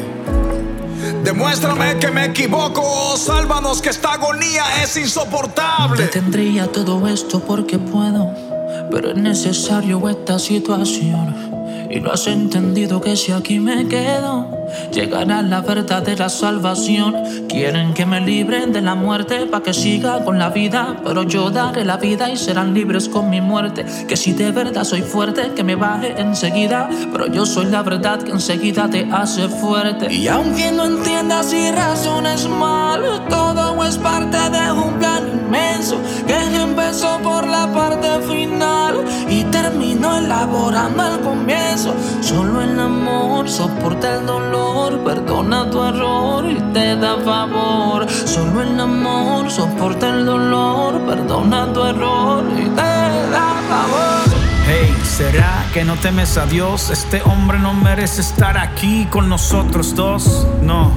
Demuéstrame 1.24 1.98
que 1.98 2.12
me 2.12 2.26
equivoco, 2.26 3.16
sálvanos 3.16 3.82
que 3.82 3.88
esta 3.88 4.12
agonía 4.12 4.80
es 4.80 4.96
insoportable. 4.96 6.06
Tendría 6.06 6.70
todo 6.70 7.08
esto 7.08 7.40
porque 7.40 7.80
puedo 7.80 8.47
pero 8.90 9.10
es 9.10 9.16
necesario 9.16 10.08
esta 10.08 10.38
situación. 10.38 11.47
Y 11.90 12.00
no 12.00 12.12
has 12.12 12.26
entendido 12.26 13.00
que 13.00 13.16
si 13.16 13.32
aquí 13.32 13.58
me 13.60 13.88
quedo, 13.88 14.46
llegará 14.92 15.42
la 15.42 15.60
verdadera 15.62 16.28
salvación. 16.28 17.14
Quieren 17.48 17.94
que 17.94 18.04
me 18.04 18.20
libren 18.20 18.72
de 18.72 18.82
la 18.82 18.94
muerte 18.94 19.46
para 19.46 19.64
que 19.64 19.72
siga 19.72 20.24
con 20.24 20.38
la 20.38 20.50
vida, 20.50 20.96
pero 21.04 21.22
yo 21.22 21.50
daré 21.50 21.84
la 21.84 21.96
vida 21.96 22.30
y 22.30 22.36
serán 22.36 22.74
libres 22.74 23.08
con 23.08 23.30
mi 23.30 23.40
muerte. 23.40 23.86
Que 24.06 24.16
si 24.16 24.32
de 24.32 24.52
verdad 24.52 24.84
soy 24.84 25.02
fuerte, 25.02 25.52
que 25.54 25.64
me 25.64 25.76
baje 25.76 26.14
enseguida, 26.20 26.90
pero 27.12 27.26
yo 27.26 27.46
soy 27.46 27.66
la 27.66 27.82
verdad 27.82 28.22
que 28.22 28.32
enseguida 28.32 28.88
te 28.90 29.08
hace 29.10 29.48
fuerte. 29.48 30.12
Y 30.12 30.28
aunque 30.28 30.70
no 30.70 30.84
entiendas 30.84 31.52
y 31.52 31.70
razones 31.70 32.48
mal, 32.48 33.02
todo 33.30 33.82
es 33.84 33.96
parte 33.96 34.36
de 34.50 34.72
un 34.72 34.98
plan 34.98 35.22
inmenso 35.28 35.96
que 36.26 36.34
empezó 36.56 37.18
por 37.22 37.46
la 37.46 37.72
parte 37.72 38.08
final 38.28 39.04
y 39.30 39.44
terminó 39.44 40.18
elaborando 40.18 41.06
el 41.06 41.20
comienzo. 41.20 41.77
Solo 41.78 42.60
el 42.60 42.80
amor 42.80 43.48
soporta 43.48 44.16
el 44.16 44.26
dolor, 44.26 44.98
perdona 45.04 45.70
tu 45.70 45.80
error 45.84 46.44
y 46.50 46.56
te 46.72 46.96
da 46.96 47.16
favor. 47.24 48.10
Solo 48.10 48.62
el 48.62 48.80
amor 48.80 49.48
soporta 49.48 50.08
el 50.08 50.26
dolor, 50.26 51.00
perdona 51.06 51.72
tu 51.72 51.84
error 51.84 52.44
y 52.58 52.64
te 52.70 52.82
da 53.30 53.62
favor. 53.68 54.38
Hey, 54.66 54.92
¿será 55.04 55.66
que 55.72 55.84
no 55.84 55.94
temes 55.94 56.36
a 56.36 56.46
Dios? 56.46 56.90
Este 56.90 57.22
hombre 57.22 57.60
no 57.60 57.74
merece 57.74 58.22
estar 58.22 58.58
aquí 58.58 59.06
con 59.08 59.28
nosotros 59.28 59.94
dos. 59.94 60.48
No, 60.60 60.92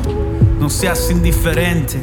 no 0.60 0.70
seas 0.72 1.12
indiferente 1.12 2.00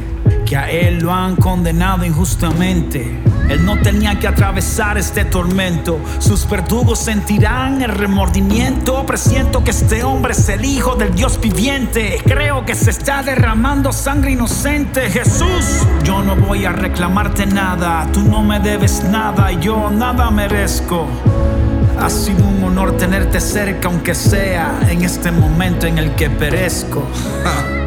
que 0.47 0.57
a 0.57 0.71
él 0.71 1.01
lo 1.01 1.13
han 1.13 1.35
condenado 1.35 2.05
injustamente. 2.05 3.21
Él 3.49 3.65
no 3.65 3.81
tenía 3.81 4.19
que 4.19 4.29
atravesar 4.29 4.99
este 4.99 5.25
tormento. 5.25 6.01
Sus 6.19 6.49
verdugos 6.49 6.99
sentirán 6.99 7.83
el 7.83 7.91
remordimiento. 7.91 9.05
Presiento 9.07 9.65
que 9.65 9.71
este 9.71 10.05
hombre 10.05 10.33
es 10.33 10.49
el 10.49 10.65
hijo 10.65 10.97
del 10.97 11.15
Dios 11.15 11.41
viviente. 11.41 12.21
Creo 12.25 12.65
que 12.65 12.75
se 12.75 12.91
está 12.91 13.23
derramando 13.23 13.93
sangre 13.93 14.33
inocente. 14.33 15.11
Jesús, 15.11 15.87
yo 16.05 16.23
no 16.23 16.37
voy 16.37 16.65
a 16.65 16.73
reclamarte 16.73 17.47
nada. 17.47 18.07
Tú 18.13 18.23
no 18.23 18.43
me 18.43 18.61
debes 18.61 19.03
nada 19.05 19.49
yo 19.61 19.91
nada 19.91 20.31
merezco. 20.31 21.07
Ha 21.99 22.11
sido 22.11 22.47
un 22.47 22.63
honor 22.65 22.97
tenerte 22.97 23.41
cerca, 23.41 23.89
aunque 23.89 24.15
sea 24.15 24.79
en 24.89 25.03
este 25.03 25.33
momento 25.33 25.87
en 25.87 25.99
el 25.99 26.15
que 26.15 26.31
perezco. 26.31 27.07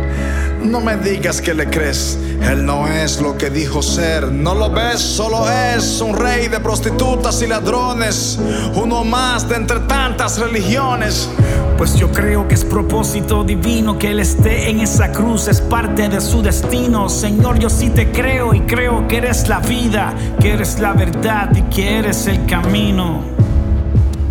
No 0.64 0.80
me 0.80 0.96
digas 0.96 1.42
que 1.42 1.56
le 1.56 1.68
crees, 1.70 2.20
él 2.44 2.66
no 2.66 2.88
es 2.88 3.20
lo 3.20 3.36
que 3.36 3.50
dijo 3.50 3.82
ser. 3.82 4.32
No 4.32 4.54
lo 4.54 4.70
ves, 4.70 5.02
solo 5.02 5.50
es 5.50 6.00
un 6.02 6.16
rey 6.16 6.48
de 6.48 6.60
prostitutas 6.60 7.42
y 7.42 7.48
ladrones. 7.48 8.40
Uno 8.76 9.04
más 9.04 9.50
de 9.50 9.56
entre 9.56 9.80
tantas 9.82 10.38
religiones. 10.40 11.30
Pues 11.78 11.96
yo 11.96 12.12
creo 12.12 12.48
que 12.48 12.54
es 12.54 12.64
propósito 12.64 13.44
divino 13.44 13.98
que 13.98 14.12
él 14.12 14.20
esté 14.20 14.70
en 14.70 14.82
esa 14.82 15.12
cruz, 15.12 15.48
es 15.48 15.62
parte 15.62 16.08
de 16.10 16.22
su 16.22 16.44
destino. 16.44 17.10
Señor, 17.10 17.58
yo 17.58 17.70
sí 17.70 17.90
te 17.90 18.12
creo 18.12 18.54
y 18.54 18.62
creo 18.62 19.08
que 19.08 19.18
eres 19.18 19.50
la 19.50 19.60
vida, 19.60 20.14
que 20.40 20.54
eres 20.54 20.80
la 20.80 20.94
verdad 20.94 21.50
y 21.56 21.64
que 21.64 21.98
eres 21.98 22.28
el 22.28 22.46
camino. 22.46 23.24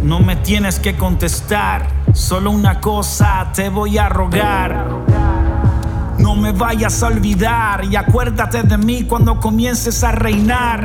No 0.04 0.20
me 0.20 0.36
tienes 0.36 0.78
que 0.78 0.96
contestar, 0.96 1.88
solo 2.14 2.52
una 2.52 2.80
cosa 2.80 3.50
te 3.52 3.68
voy 3.68 3.98
a 3.98 4.08
rogar 4.08 5.29
no 6.30 6.36
me 6.36 6.52
vayas 6.52 7.02
a 7.02 7.08
olvidar 7.08 7.84
y 7.84 7.96
acuérdate 7.96 8.62
de 8.62 8.78
mí 8.78 9.02
cuando 9.02 9.40
comiences 9.40 10.04
a 10.04 10.12
reinar. 10.12 10.78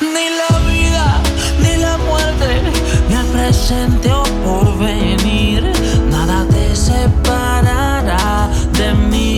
Ni 0.00 0.26
la 0.40 0.58
vida, 0.70 1.22
ni 1.60 1.76
la 1.76 1.98
muerte, 1.98 2.62
ni 3.10 3.14
el 3.14 3.26
presente 3.26 4.10
o 4.10 4.22
por 4.22 4.78
venir, 4.78 5.70
nada 6.10 6.46
te 6.48 6.74
separará 6.74 8.48
de 8.78 8.94
mí. 8.94 9.31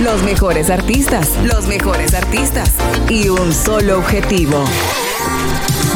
Los 0.00 0.22
mejores 0.22 0.70
artistas, 0.70 1.28
los 1.44 1.66
mejores 1.66 2.14
artistas. 2.14 2.70
Y 3.10 3.28
un 3.28 3.52
solo 3.52 3.98
objetivo. 3.98 4.64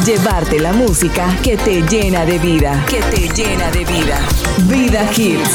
Llevarte 0.05 0.59
la 0.59 0.71
música 0.73 1.35
que 1.43 1.57
te 1.57 1.81
llena 1.81 2.25
de 2.25 2.37
vida, 2.37 2.85
que 2.87 3.01
te 3.01 3.27
llena 3.29 3.71
de 3.71 3.85
vida. 3.85 4.19
Vida 4.67 5.09
Hills. 5.17 5.49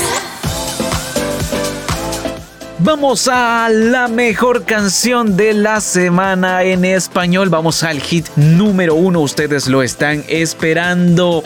Vamos 2.81 3.29
a 3.33 3.69
la 3.71 4.09
mejor 4.09 4.65
canción 4.65 5.37
de 5.37 5.55
la 5.55 5.81
semana 5.81 6.65
en 6.65 6.85
español. 6.85 7.49
Vamos 7.49 7.83
al 7.85 8.01
hit 8.01 8.27
número 8.37 8.95
uno. 8.97 9.21
Ustedes 9.21 9.69
lo 9.69 9.83
están 9.83 10.25
esperando. 10.29 11.45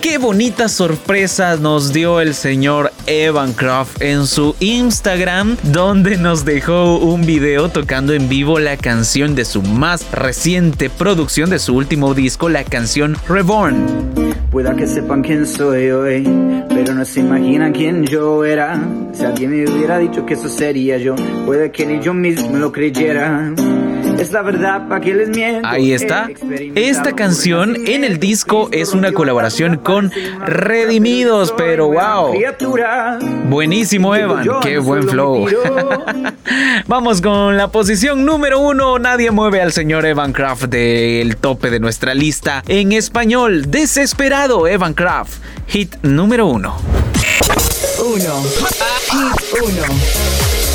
Qué 0.00 0.16
bonita 0.16 0.68
sorpresa 0.68 1.56
nos 1.56 1.92
dio 1.92 2.20
el 2.20 2.32
señor 2.32 2.92
Evan 3.06 3.52
Croft 3.52 4.00
en 4.00 4.26
su 4.26 4.54
Instagram, 4.60 5.56
donde 5.64 6.16
nos 6.16 6.44
dejó 6.44 6.98
un 6.98 7.26
video 7.26 7.68
tocando 7.68 8.12
en 8.12 8.28
vivo 8.28 8.60
la 8.60 8.76
canción 8.76 9.34
de 9.34 9.44
su 9.44 9.60
más 9.60 10.08
reciente 10.12 10.88
producción 10.88 11.50
de 11.50 11.58
su 11.58 11.74
último 11.74 12.14
disco, 12.14 12.48
la 12.48 12.62
canción 12.62 13.16
Reborn. 13.28 13.86
Pueda 14.52 14.76
que 14.76 14.86
sepan 14.86 15.22
quién 15.22 15.44
soy 15.44 15.90
hoy, 15.90 16.22
pero 16.68 16.94
no 16.94 17.04
se 17.04 17.18
imaginan 17.18 17.72
quién 17.72 18.06
yo 18.06 18.44
era. 18.44 18.80
Si 19.12 19.24
alguien 19.24 19.50
me 19.50 19.70
hubiera 19.70 19.98
dicho 19.98 20.24
que 20.24 20.34
eso 20.34 20.48
sería 20.48 20.96
yo, 20.98 21.16
puede 21.44 21.72
que 21.72 21.84
ni 21.84 22.00
yo 22.00 22.14
mismo 22.14 22.56
lo 22.56 22.70
creyera. 22.70 23.52
Es 24.18 24.32
la 24.32 24.42
verdad, 24.42 24.88
¿para 24.88 25.00
que 25.00 25.14
les 25.14 25.28
miento? 25.28 25.66
Ahí 25.66 25.92
está. 25.92 26.28
Esta 26.74 27.14
canción 27.14 27.76
en 27.86 28.02
el 28.02 28.18
disco 28.18 28.68
es 28.72 28.92
una 28.92 29.12
colaboración 29.12 29.76
con 29.76 30.10
Redimidos, 30.44 31.54
pero 31.56 31.88
wow. 31.88 32.34
Buenísimo, 33.44 34.16
Evan. 34.16 34.46
Qué 34.60 34.78
buen 34.78 35.08
flow. 35.08 35.46
Vamos 36.86 37.20
con 37.20 37.56
la 37.56 37.68
posición 37.68 38.24
número 38.24 38.58
uno. 38.58 38.98
Nadie 38.98 39.30
mueve 39.30 39.62
al 39.62 39.72
señor 39.72 40.04
Evan 40.04 40.32
Craft 40.32 40.64
del 40.64 41.36
tope 41.36 41.70
de 41.70 41.78
nuestra 41.78 42.12
lista 42.14 42.64
en 42.66 42.92
español. 42.92 43.70
Desesperado, 43.70 44.66
Evan 44.66 44.94
Craft. 44.94 45.42
Hit 45.68 45.94
número 46.02 46.46
uno. 46.46 46.76
Uno. 48.00 48.42
Hit 48.42 49.44
uno. 49.62 50.67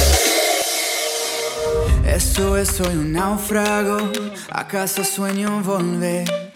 Eso 2.05 2.57
es, 2.57 2.69
soy 2.69 2.95
un 2.95 3.13
náufrago, 3.13 4.11
acaso 4.51 5.03
sueño 5.03 5.61
volver. 5.61 6.53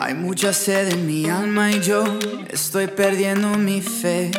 Hay 0.00 0.14
mucha 0.14 0.52
sed 0.52 0.88
en 0.88 1.06
mi 1.06 1.28
alma 1.28 1.70
y 1.70 1.80
yo 1.80 2.04
estoy 2.50 2.86
perdiendo 2.86 3.48
mi 3.58 3.82
fe. 3.82 4.30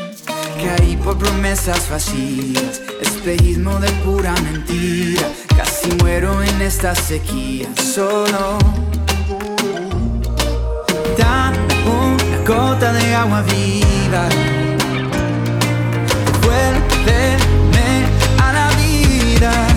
Caí 0.63 0.97
por 0.97 1.17
promesas 1.17 1.89
vacías, 1.89 2.81
espejismo 3.01 3.79
de 3.79 3.89
pura 4.03 4.33
mentira. 4.41 5.29
Casi 5.55 5.91
muero 6.01 6.41
en 6.41 6.62
esta 6.62 6.95
sequía, 6.95 7.67
solo. 7.75 8.57
Da 11.17 11.53
una 11.85 12.38
gota 12.45 12.91
de 12.91 13.15
agua 13.15 13.41
viva. 13.43 14.29
Vuélveme 16.41 18.05
a 18.41 18.53
la 18.53 18.69
vida. 18.77 19.68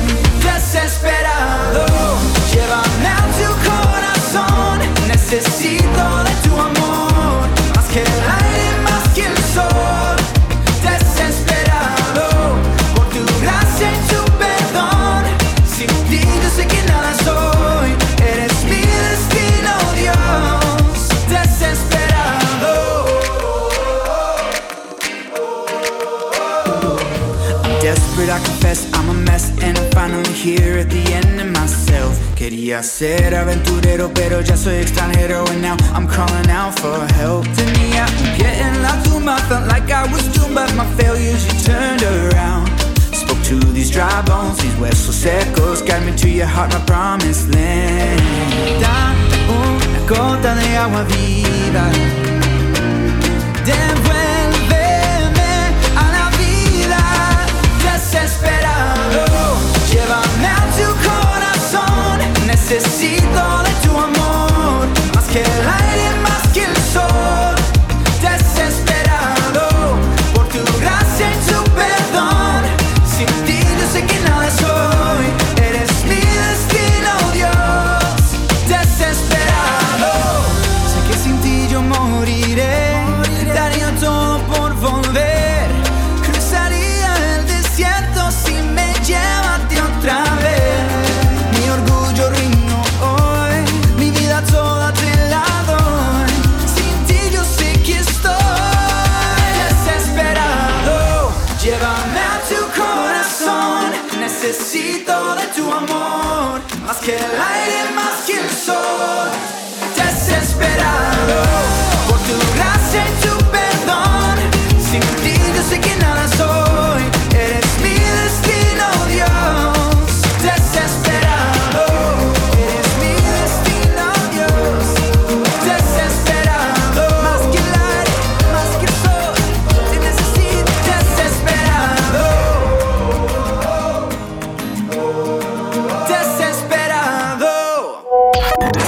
Necesito 5.33 6.25
de 6.25 6.35
tu 6.47 6.55
amor, 6.61 7.49
más 7.75 7.87
que 7.87 8.03
el 8.03 8.07
aire, 8.07 8.83
más 8.85 9.09
que 9.15 9.25
el 9.25 9.37
sol. 9.55 10.17
Desesperado, 10.85 12.29
por 12.95 13.07
tu 13.07 13.25
gracia 13.41 13.89
y 13.93 13.99
tu 14.13 14.23
perdón. 14.37 15.25
Sin 15.67 15.89
ti 16.11 16.21
yo 16.21 16.51
sé 16.55 16.67
que 16.67 16.83
nada 16.83 17.15
soy, 17.25 17.97
eres 18.31 18.53
mi 18.65 18.83
destino, 19.09 19.73
Dios. 19.97 21.09
Desesperado. 21.31 22.75
I'm 27.65 27.81
desperate, 27.81 28.29
I 28.29 28.39
confess 28.45 28.87
I'm 28.93 29.09
a 29.09 29.15
mess 29.15 29.51
And 29.63 29.79
I'm 29.79 29.91
finally 29.93 30.35
here 30.35 30.77
at 30.79 30.91
the 30.91 31.15
end 31.15 31.22
Quería 32.43 32.83
ser 32.83 33.37
aventurero 33.37 34.11
pero 34.13 34.41
ya 34.41 34.57
soy 34.57 34.75
extranjero 34.79 35.45
And 35.47 35.63
now 35.63 35.77
I'm 35.95 36.09
calling 36.09 36.51
out 36.51 36.77
for 36.81 36.99
help. 37.15 37.47
Tenía 37.55 38.05
un 38.05 38.37
pie 38.37 38.63
en 38.63 38.83
la 38.83 39.01
tumba 39.05 39.37
Felt 39.49 39.69
like 39.69 39.89
I 39.93 40.13
was 40.13 40.27
doomed 40.35 40.57
but 40.57 40.75
my 40.75 40.85
failures 40.97 41.47
you 41.47 41.53
turned 41.63 42.03
around. 42.03 42.69
Spoke 43.15 43.41
to 43.45 43.61
these 43.73 43.93
dry 43.93 44.23
bones, 44.23 44.59
these 44.59 44.75
huesos 44.75 45.15
secos 45.15 45.87
Guide 45.87 46.05
me 46.05 46.17
to 46.17 46.29
your 46.29 46.49
heart, 46.49 46.73
my 46.73 46.81
promised 46.85 47.55
land. 47.55 48.21
Da 48.81 49.15
una 49.47 50.01
gota 50.09 50.57
de 50.57 50.77
agua 50.79 51.05
viva. 51.05 51.93
Devuélveme 53.65 54.42
Necesito 62.73 63.52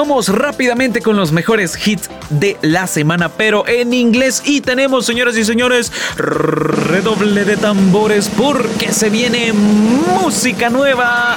Vamos 0.00 0.30
rápidamente 0.30 1.02
con 1.02 1.14
los 1.16 1.30
mejores 1.30 1.86
hits 1.86 2.08
de 2.30 2.56
la 2.62 2.86
semana, 2.86 3.28
pero 3.28 3.68
en 3.68 3.92
inglés. 3.92 4.40
Y 4.46 4.62
tenemos, 4.62 5.04
señoras 5.04 5.36
y 5.36 5.44
señores, 5.44 5.92
redoble 6.16 7.44
de 7.44 7.58
tambores 7.58 8.30
porque 8.34 8.94
se 8.94 9.10
viene 9.10 9.52
música 9.52 10.70
nueva 10.70 11.36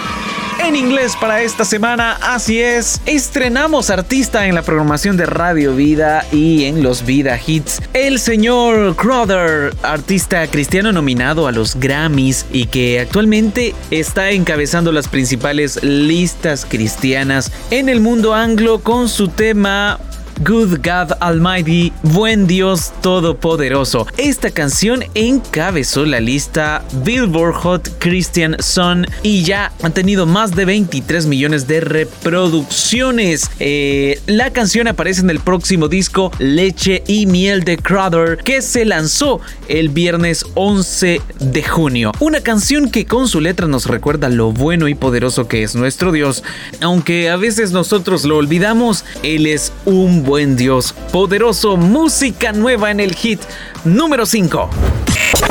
en 0.60 0.76
inglés 0.76 1.16
para 1.20 1.42
esta 1.42 1.66
semana. 1.66 2.18
Así 2.22 2.62
es, 2.62 3.02
estrenamos 3.06 3.89
artista 3.89 4.48
en 4.48 4.56
la 4.56 4.62
programación 4.62 5.18
de 5.18 5.26
Radio 5.26 5.76
Vida 5.76 6.26
y 6.32 6.66
en 6.66 6.84
los 6.84 7.06
Vida 7.06 7.39
Hits. 7.46 7.82
El 7.94 8.20
señor 8.20 8.96
Crowder, 8.96 9.74
artista 9.84 10.46
cristiano 10.48 10.92
nominado 10.92 11.48
a 11.48 11.52
los 11.52 11.76
Grammys 11.76 12.46
y 12.52 12.66
que 12.66 13.00
actualmente 13.00 13.74
está 13.92 14.32
encabezando 14.32 14.92
las 14.92 15.08
principales 15.08 15.84
listas 15.84 16.66
cristianas 16.66 17.52
en 17.72 17.89
el 17.89 18.00
mundo 18.00 18.34
anglo 18.34 18.80
con 18.80 19.10
su 19.10 19.30
tema 19.30 20.00
Good 20.41 20.80
God 20.84 21.13
Almighty, 21.22 21.93
buen 22.02 22.48
Dios 22.48 22.91
Todopoderoso. 23.02 24.08
Esta 24.17 24.50
canción 24.50 25.04
encabezó 25.13 26.06
la 26.06 26.19
lista 26.19 26.84
Billboard 27.04 27.54
Hot 27.54 27.89
Christian 28.00 28.58
Song 28.60 29.06
y 29.22 29.43
ya 29.43 29.72
han 29.84 29.93
tenido 29.93 30.26
más 30.26 30.56
de 30.56 30.65
23 30.65 31.28
millones 31.28 31.67
de 31.67 31.82
reproducciones. 31.82 33.50
Eh, 33.60 34.19
la 34.26 34.52
canción 34.52 34.88
aparece 34.88 35.22
en 35.22 35.30
el 35.30 35.39
próximo 35.39 35.88
disco 35.88 36.32
Leche 36.39 37.04
y 37.08 37.28
Miel 37.28 37.63
de 37.63 37.78
Crowder 37.78 38.38
que 38.38 38.62
se 38.63 38.86
lanzó 38.86 39.39
el 39.67 39.89
viernes 39.89 40.46
11 40.56 41.22
de 41.39 41.63
junio. 41.63 42.12
Una 42.19 42.41
canción 42.41 42.89
que 42.89 43.06
con 43.06 43.28
su 43.28 43.39
letra 43.39 43.67
nos 43.67 43.86
recuerda 43.86 44.30
lo 44.30 44.52
bueno 44.52 44.88
y 44.88 44.96
poderoso 44.96 45.48
que 45.48 45.63
es 45.63 45.76
nuestro 45.76 46.12
Dios. 46.12 46.43
Aunque 46.82 47.30
a 47.30 47.38
veces 47.38 47.72
nosotros 47.72 48.26
lo 48.26 48.38
olvidamos, 48.38 49.06
Él 49.22 49.46
es 49.46 49.72
un 49.86 50.23
buen 50.24 50.56
Dios 50.56 50.94
poderoso. 51.12 51.78
Música 51.78 52.52
nueva 52.52 52.92
en 52.92 53.00
el 53.00 53.14
hit 53.16 53.42
número 53.84 54.26
5. 54.26 54.70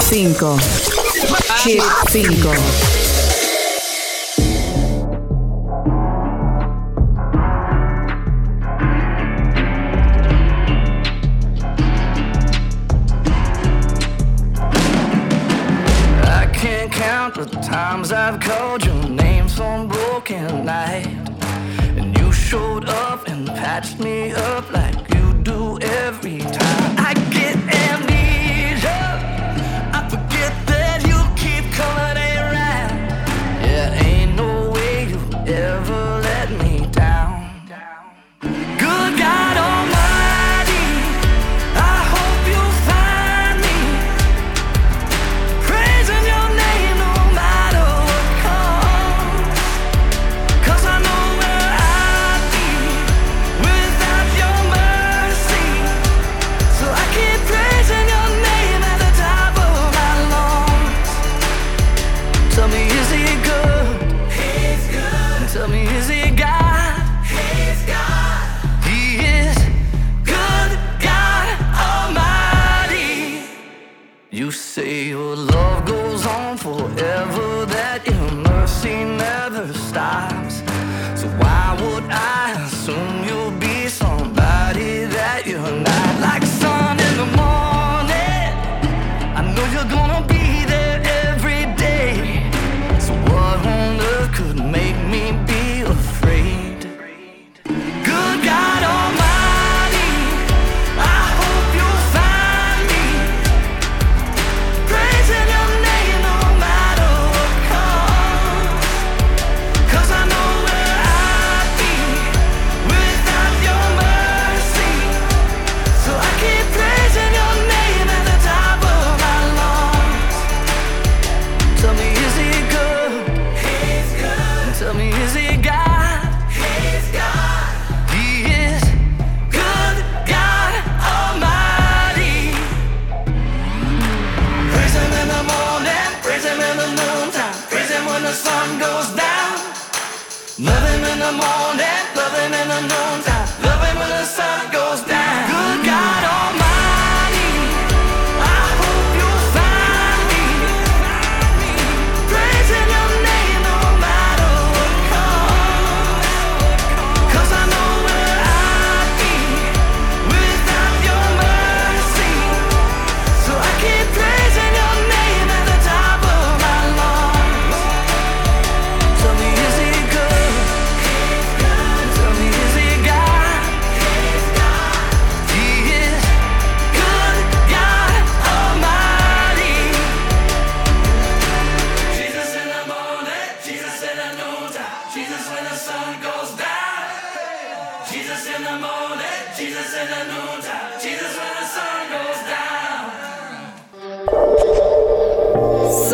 5. 0.00 0.58
Hit 1.64 1.82
5. 2.08 2.50
I 16.24 16.46
can't 16.52 16.92
count 16.92 17.34
the 17.34 17.44
times 17.60 18.12
I've 18.12 18.40
called 18.40 18.84
your 18.84 19.08
name 19.08 19.48
some 19.48 19.88
broken 19.88 20.64
night. 20.64 21.21
Patched 23.72 23.98
me 24.00 24.32
up 24.32 24.70
like 24.70 25.01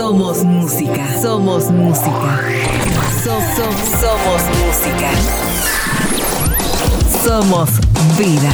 Somos 0.09 0.43
música. 0.43 1.07
Somos 1.21 1.71
música. 1.71 2.41
So- 3.23 3.43
so- 3.55 3.99
somos 4.01 4.43
música. 4.57 5.11
Somos 7.23 7.69
vida. 8.17 8.51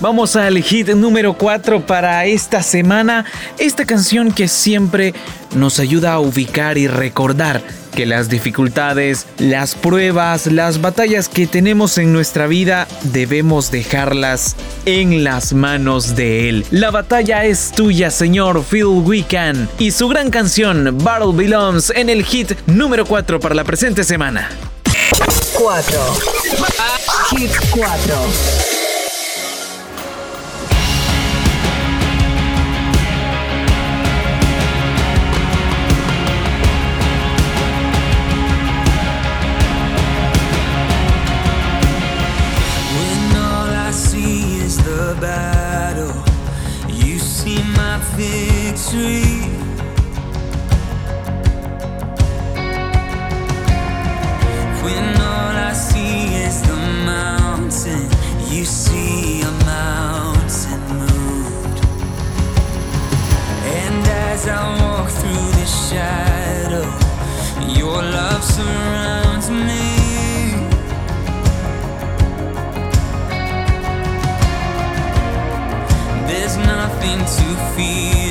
Vamos 0.00 0.34
al 0.34 0.60
hit 0.60 0.88
número 0.94 1.34
4 1.34 1.86
para 1.86 2.24
esta 2.24 2.64
semana. 2.64 3.24
Esta 3.56 3.84
canción 3.86 4.32
que 4.32 4.48
siempre 4.48 5.14
nos 5.54 5.78
ayuda 5.78 6.14
a 6.14 6.18
ubicar 6.18 6.76
y 6.76 6.88
recordar 6.88 7.62
que 7.90 8.06
las 8.06 8.28
dificultades, 8.28 9.26
las 9.38 9.74
pruebas, 9.74 10.46
las 10.46 10.80
batallas 10.80 11.28
que 11.28 11.46
tenemos 11.46 11.98
en 11.98 12.12
nuestra 12.12 12.46
vida 12.46 12.86
debemos 13.02 13.70
dejarlas 13.70 14.56
en 14.86 15.24
las 15.24 15.52
manos 15.52 16.16
de 16.16 16.48
Él. 16.48 16.66
La 16.70 16.90
batalla 16.90 17.44
es 17.44 17.72
tuya, 17.72 18.10
Señor 18.10 18.64
Phil 18.64 18.84
Wiccan 18.84 19.68
y 19.78 19.90
su 19.90 20.08
gran 20.08 20.30
canción 20.30 20.98
Battle 21.02 21.32
Belongs 21.34 21.90
en 21.90 22.08
el 22.08 22.24
hit 22.24 22.52
número 22.66 23.04
4 23.04 23.40
para 23.40 23.54
la 23.54 23.64
presente 23.64 24.04
semana. 24.04 24.48
4. 25.54 26.00
Hit 27.30 27.52
4. 27.70 28.79
tree. 48.90 49.46
When 54.82 55.06
all 55.30 55.54
I 55.68 55.72
see 55.72 56.34
is 56.46 56.60
the 56.62 56.76
mountain, 57.06 58.08
you 58.50 58.64
see 58.64 59.42
a 59.42 59.52
mountain 59.64 60.82
moved. 60.98 61.78
And 63.78 64.04
as 64.26 64.48
I 64.48 64.60
walk 64.82 65.08
through 65.20 65.50
the 65.60 65.68
shadow, 65.86 66.88
your 67.78 68.02
love 68.02 68.42
surrounds 68.42 69.50
me. 69.50 69.86
There's 76.26 76.56
nothing 76.56 77.18
to 77.36 77.46
fear. 77.76 78.29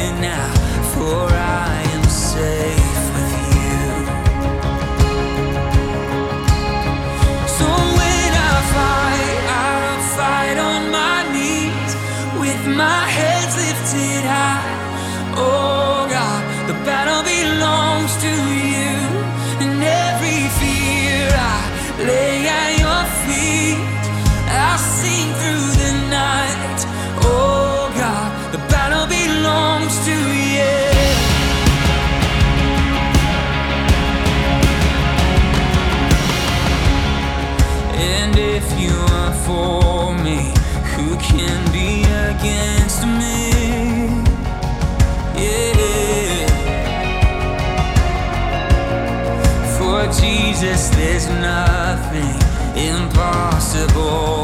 impossible 53.19 54.38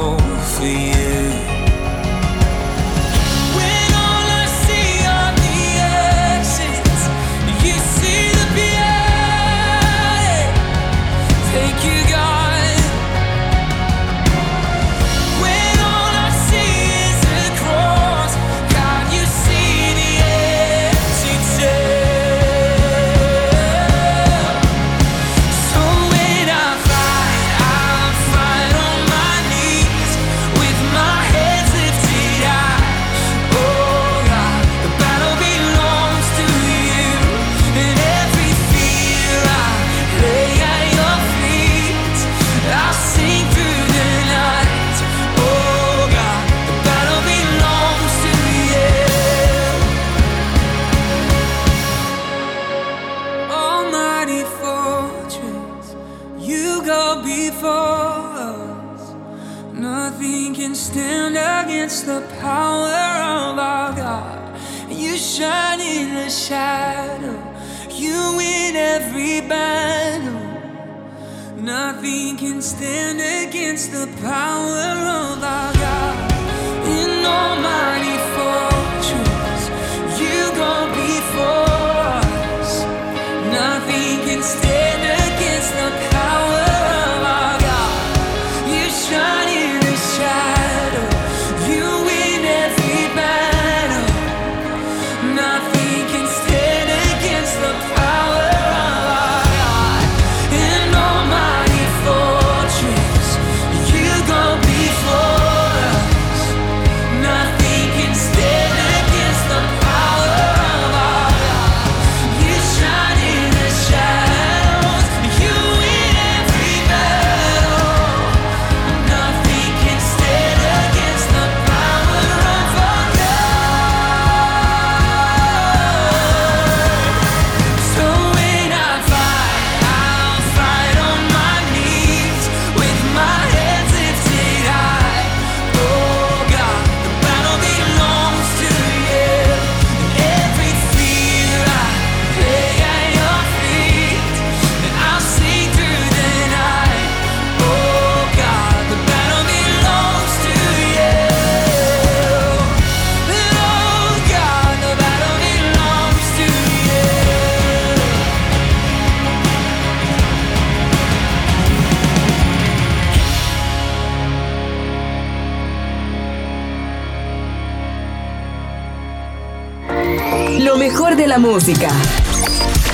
buena 171.35 171.39
música. 171.39 171.89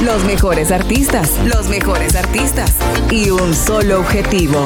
Los 0.02 0.24
mejores 0.24 0.72
artistas, 0.72 1.32
los 1.46 1.68
mejores 1.68 2.16
artistas. 2.16 2.72
Y 3.12 3.30
un 3.30 3.54
solo 3.54 4.00
objetivo. 4.00 4.66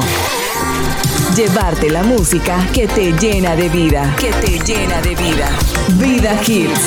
Llevarte 1.35 1.89
la 1.89 2.03
música 2.03 2.65
que 2.73 2.87
te 2.87 3.11
llena 3.13 3.55
de 3.55 3.69
vida, 3.69 4.15
que 4.17 4.31
te 4.31 4.59
llena 4.59 5.01
de 5.01 5.15
vida. 5.15 5.49
Vida 5.97 6.39
Hits. 6.45 6.79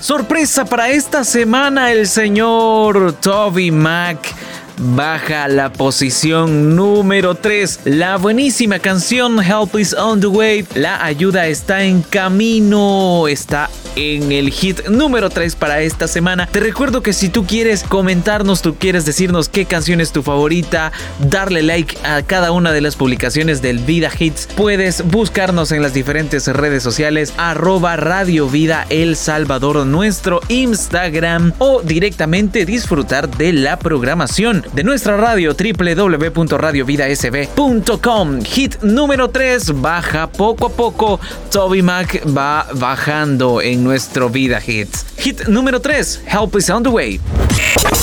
Sorpresa 0.00 0.64
para 0.64 0.90
esta 0.90 1.24
semana, 1.24 1.90
el 1.92 2.06
señor 2.06 3.14
Toby 3.20 3.70
Mac 3.70 4.34
baja 4.78 5.48
la 5.48 5.72
posición 5.72 6.76
número 6.76 7.34
3. 7.34 7.80
La 7.84 8.16
buenísima 8.16 8.78
canción 8.78 9.42
Help 9.42 9.76
is 9.78 9.94
on 9.94 10.20
the 10.20 10.26
way. 10.26 10.66
La 10.74 11.04
ayuda 11.04 11.46
está 11.46 11.82
en 11.82 12.02
camino. 12.02 13.26
Está 13.28 13.70
en 13.96 14.30
el 14.30 14.50
hit 14.50 14.86
número 14.88 15.30
3 15.30 15.56
para 15.56 15.80
esta 15.80 16.06
semana. 16.06 16.46
Te 16.46 16.60
recuerdo 16.60 17.02
que 17.02 17.12
si 17.12 17.28
tú 17.28 17.44
quieres 17.46 17.82
comentarnos, 17.82 18.62
tú 18.62 18.76
quieres 18.76 19.04
decirnos 19.04 19.48
qué 19.48 19.64
canción 19.64 20.00
es 20.00 20.12
tu 20.12 20.22
favorita, 20.22 20.92
darle 21.28 21.62
like 21.62 21.98
a 22.04 22.22
cada 22.22 22.52
una 22.52 22.70
de 22.72 22.80
las 22.80 22.94
publicaciones 22.96 23.62
del 23.62 23.78
Vida 23.80 24.10
Hits, 24.16 24.48
puedes 24.56 25.04
buscarnos 25.06 25.72
en 25.72 25.82
las 25.82 25.92
diferentes 25.94 26.46
redes 26.46 26.82
sociales, 26.82 27.32
arroba 27.36 27.96
Radio 27.96 28.48
Vida 28.48 28.86
El 28.90 29.16
Salvador, 29.16 29.86
nuestro 29.86 30.40
Instagram 30.48 31.54
o 31.58 31.80
directamente 31.82 32.66
disfrutar 32.66 33.28
de 33.28 33.52
la 33.52 33.78
programación 33.78 34.64
de 34.74 34.84
nuestra 34.84 35.16
radio 35.16 35.54
www.radiovidasb.com. 35.54 38.42
Hit 38.42 38.82
número 38.82 39.30
3 39.30 39.80
baja 39.80 40.26
poco 40.26 40.66
a 40.66 40.70
poco. 40.70 41.18
Toby 41.50 41.82
Mac 41.82 42.22
va 42.36 42.66
bajando 42.74 43.62
en 43.62 43.85
nuestro 43.86 44.28
Vida 44.28 44.58
Hits. 44.58 45.04
Hit 45.16 45.46
número 45.46 45.78
3, 45.78 46.24
Help 46.26 46.56
is 46.56 46.68
on 46.70 46.82
the 46.82 46.90
way. 46.90 47.20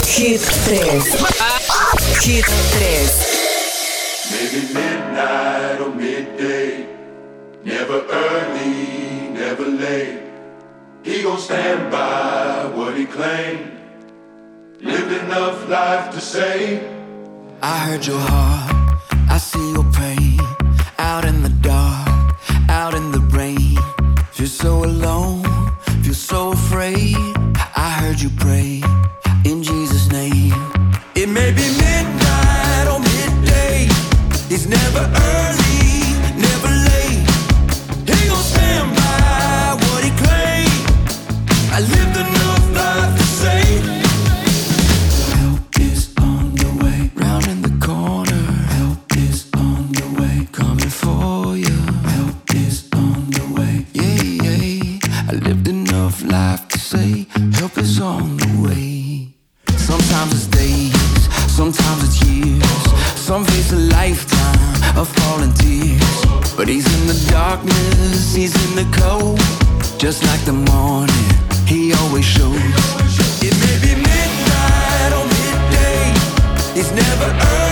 Hit 0.06 0.40
3. 0.40 0.78
Hit 2.22 2.46
3. 2.46 3.34
Maybe 4.32 4.62
midnight 4.74 5.82
or 5.82 5.94
midday. 5.94 6.88
Never 7.66 8.00
early, 8.10 9.30
never 9.34 9.66
late. 9.66 10.22
He 11.04 11.22
gon' 11.22 11.38
stand 11.38 11.92
by 11.92 12.72
what 12.74 12.96
he 12.96 13.06
claimed. 13.06 13.72
Lived 14.80 15.12
enough 15.12 15.68
life 15.68 16.12
to 16.14 16.22
say. 16.22 16.80
I 17.62 17.78
heard 17.86 18.06
your 18.08 18.20
heart, 18.20 18.72
I 19.30 19.38
see 19.38 19.72
your 19.74 19.86
pain. 19.92 20.40
Out 20.98 21.26
in 21.26 21.44
the 21.44 21.54
dark, 21.62 22.36
out 22.70 22.94
in 22.94 23.12
the 23.12 23.20
rain. 23.36 23.78
Feel 24.32 24.48
so 24.48 24.84
alone, 24.84 25.44
so 26.14 26.52
afraid. 26.52 27.16
I 27.76 27.98
heard 28.00 28.22
you 28.22 28.30
pray 28.38 28.82
in 29.46 29.64
Jesus' 29.64 30.12
name. 30.12 30.54
It 31.16 31.28
may 31.28 31.52
be 31.52 31.66
midnight 31.82 32.88
or 32.92 33.00
midday. 33.00 33.88
It's 34.54 34.66
never 34.68 35.00
early, 35.00 35.43
Some 63.24 63.46
face 63.46 63.72
a 63.72 63.78
lifetime 63.78 64.98
of 64.98 65.08
falling 65.08 65.54
tears. 65.54 66.26
But 66.58 66.68
he's 66.68 66.86
in 66.86 67.08
the 67.08 67.32
darkness, 67.32 68.36
he's 68.36 68.54
in 68.66 68.76
the 68.76 68.98
cold. 69.00 69.40
Just 69.98 70.26
like 70.26 70.44
the 70.44 70.52
morning, 70.52 71.26
he 71.66 71.94
always 71.94 72.26
shows. 72.26 72.60
It 73.40 73.56
may 73.64 73.78
be 73.80 73.96
midnight 73.96 75.12
or 75.16 75.24
midday. 75.40 76.12
It's 76.76 76.92
never 76.92 77.30
early, 77.32 77.63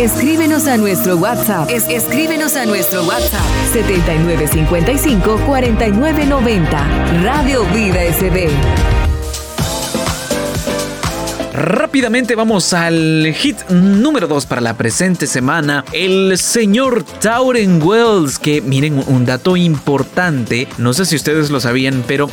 Escríbenos 0.00 0.66
a 0.66 0.78
nuestro 0.78 1.16
WhatsApp. 1.18 1.68
Es- 1.70 1.86
escríbenos 1.88 2.56
a 2.56 2.64
nuestro 2.64 3.04
WhatsApp 3.04 3.44
7955 3.72 5.38
4990. 5.46 7.22
Radio 7.22 7.64
Vida 7.74 8.02
SB. 8.04 8.48
Rápidamente 11.52 12.34
vamos 12.36 12.72
al 12.72 13.30
hit 13.36 13.58
número 13.68 14.26
2 14.26 14.46
para 14.46 14.62
la 14.62 14.74
presente 14.78 15.26
semana. 15.26 15.84
El 15.92 16.38
señor 16.38 17.04
Tauren 17.20 17.82
Wells, 17.82 18.38
que 18.38 18.62
miren 18.62 19.04
un 19.06 19.26
dato 19.26 19.58
importante, 19.58 20.66
no 20.78 20.94
sé 20.94 21.04
si 21.04 21.16
ustedes 21.16 21.50
lo 21.50 21.60
sabían, 21.60 22.02
pero 22.06 22.30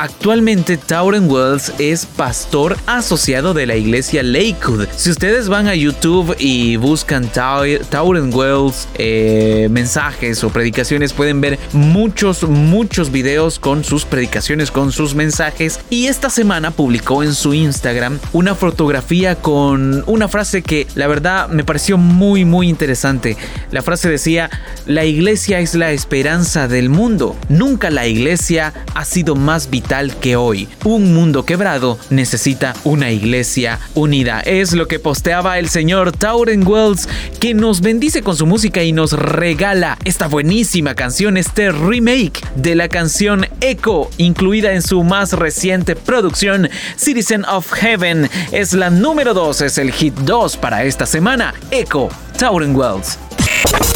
actualmente 0.00 0.78
Tauren 0.78 1.30
Wells 1.30 1.74
es 1.78 2.06
pastor 2.06 2.74
asociado 2.86 3.52
de 3.52 3.66
la 3.66 3.76
iglesia 3.76 4.22
Lakewood. 4.22 4.86
Si 4.96 5.10
ustedes 5.10 5.48
van 5.50 5.68
a 5.68 5.74
YouTube 5.74 6.34
y 6.38 6.76
buscan 6.76 7.30
Tau- 7.30 7.84
Tauren 7.90 8.32
Wells 8.32 8.88
eh, 8.94 9.68
mensajes 9.70 10.42
o 10.42 10.48
predicaciones, 10.48 11.12
pueden 11.12 11.42
ver 11.42 11.58
muchos, 11.74 12.44
muchos 12.44 13.12
videos 13.12 13.58
con 13.58 13.84
sus 13.84 14.06
predicaciones, 14.06 14.70
con 14.70 14.90
sus 14.90 15.14
mensajes. 15.14 15.80
Y 15.90 16.06
esta 16.06 16.30
semana 16.30 16.70
publicó 16.70 17.22
en 17.22 17.34
su 17.34 17.52
Instagram 17.52 18.18
una 18.32 18.54
fotografía 18.54 19.36
con 19.36 20.02
una 20.06 20.28
frase 20.28 20.62
que 20.62 20.86
la 20.94 21.08
verdad 21.08 21.48
me 21.48 21.62
pareció 21.62 21.98
muy, 21.98 22.46
muy 22.46 22.70
interesante. 22.70 23.36
La 23.70 23.82
frase 23.82 24.08
decía, 24.08 24.48
la 24.86 25.04
iglesia 25.04 25.60
es 25.60 25.74
la 25.74 25.92
esperanza 25.92 26.68
del 26.68 26.88
mundo. 26.88 27.36
Nunca 27.50 27.90
la 27.90 28.06
iglesia 28.06 28.72
ha 28.94 29.04
sido 29.04 29.36
más 29.36 29.68
vital 29.90 30.14
que 30.20 30.36
hoy. 30.36 30.68
Un 30.84 31.14
mundo 31.14 31.44
quebrado 31.44 31.98
necesita 32.10 32.74
una 32.84 33.10
iglesia 33.10 33.80
unida. 33.96 34.40
Es 34.40 34.72
lo 34.72 34.86
que 34.86 35.00
posteaba 35.00 35.58
el 35.58 35.68
señor 35.68 36.12
Tauren 36.12 36.64
Wells, 36.64 37.08
que 37.40 37.54
nos 37.54 37.80
bendice 37.80 38.22
con 38.22 38.36
su 38.36 38.46
música 38.46 38.84
y 38.84 38.92
nos 38.92 39.12
regala 39.14 39.98
esta 40.04 40.28
buenísima 40.28 40.94
canción, 40.94 41.36
este 41.36 41.72
remake 41.72 42.40
de 42.54 42.76
la 42.76 42.88
canción 42.88 43.48
Echo, 43.60 44.08
incluida 44.16 44.74
en 44.74 44.82
su 44.82 45.02
más 45.02 45.32
reciente 45.32 45.96
producción, 45.96 46.70
Citizen 46.96 47.44
of 47.46 47.72
Heaven. 47.72 48.30
Es 48.52 48.72
la 48.74 48.90
número 48.90 49.34
2, 49.34 49.60
es 49.62 49.78
el 49.78 49.90
hit 49.90 50.14
2 50.14 50.56
para 50.58 50.84
esta 50.84 51.04
semana. 51.04 51.52
Echo, 51.72 52.08
Tauren 52.38 52.76
Wells. 52.76 53.18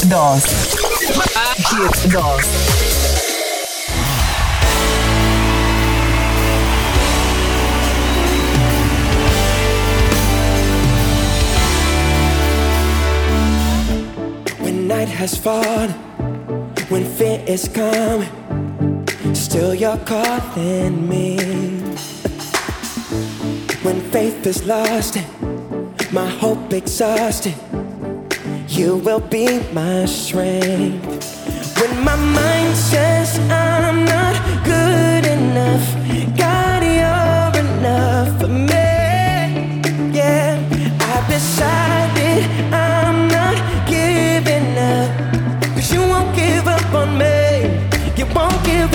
2. 0.09 0.43
Hit 1.57 2.13
2. 2.13 2.94
Falling, 15.37 15.91
when 16.89 17.05
fear 17.05 17.43
is 17.47 17.69
coming, 17.69 18.29
still 19.35 19.75
you're 19.75 19.99
calling 19.99 21.09
me. 21.09 21.37
When 23.83 24.01
faith 24.11 24.47
is 24.47 24.65
lost 24.67 25.17
and 25.17 26.13
my 26.13 26.29
hope 26.29 26.73
exhausted, 26.73 27.55
you 28.69 28.97
will 28.97 29.21
be 29.21 29.61
my 29.73 30.07
strength. 30.07 31.05
When 31.81 32.05
my 32.05 32.17
mind 32.17 32.77
says 32.77 33.39
I'm 33.51 34.05
not 34.05 34.65
good 34.65 35.27
enough, 35.27 36.04
give 48.65 48.94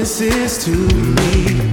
promises 0.00 0.64
to 0.64 0.70
me. 0.70 1.69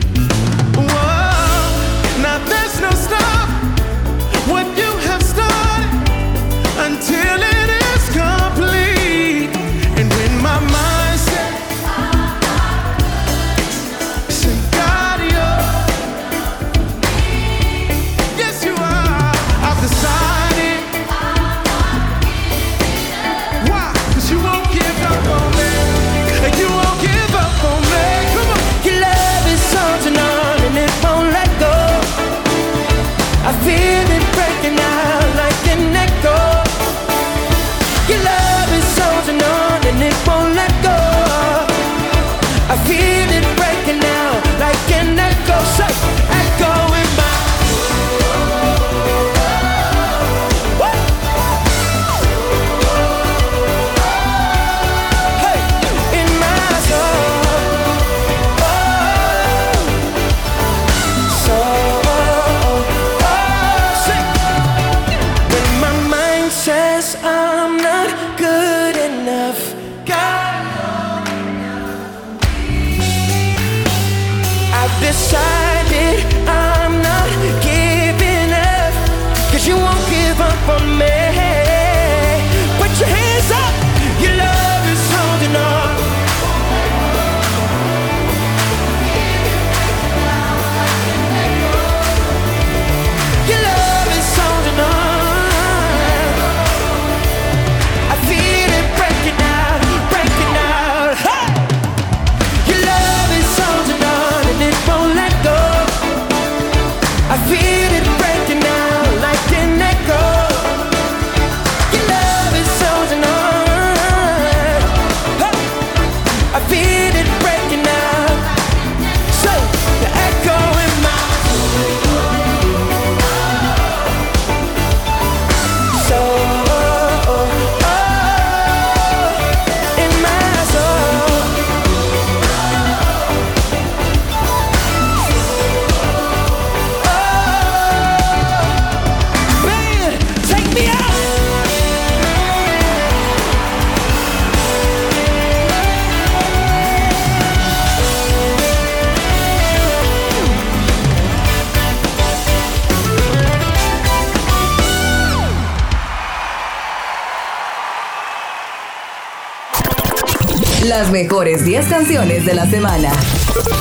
Mejores 161.11 161.63
10 161.63 161.85
canciones 161.87 162.45
de 162.45 162.53
la 162.53 162.65
semana. 162.69 163.11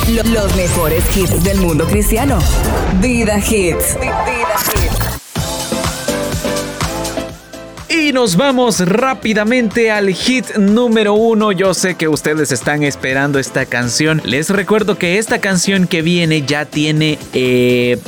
Lo- 0.08 0.22
Los 0.22 0.54
mejores 0.54 1.04
hits 1.16 1.42
del 1.42 1.58
mundo 1.58 1.86
cristiano. 1.86 2.38
Vida 3.00 3.38
Hits. 3.38 3.96
Y 7.88 8.12
nos 8.12 8.36
vamos 8.36 8.80
rápidamente 8.80 9.90
al 9.90 10.10
hit 10.14 10.54
número 10.56 11.14
uno. 11.14 11.50
Yo 11.52 11.74
sé 11.74 11.96
que 11.96 12.06
ustedes 12.08 12.52
están 12.52 12.82
esperando 12.84 13.38
esta 13.38 13.66
canción. 13.66 14.22
Les 14.24 14.50
recuerdo 14.50 14.96
que 14.96 15.18
esta 15.18 15.40
canción 15.40 15.86
que 15.88 16.02
viene 16.02 16.42
ya 16.42 16.64
tiene 16.66 17.18
eh, 17.32 17.98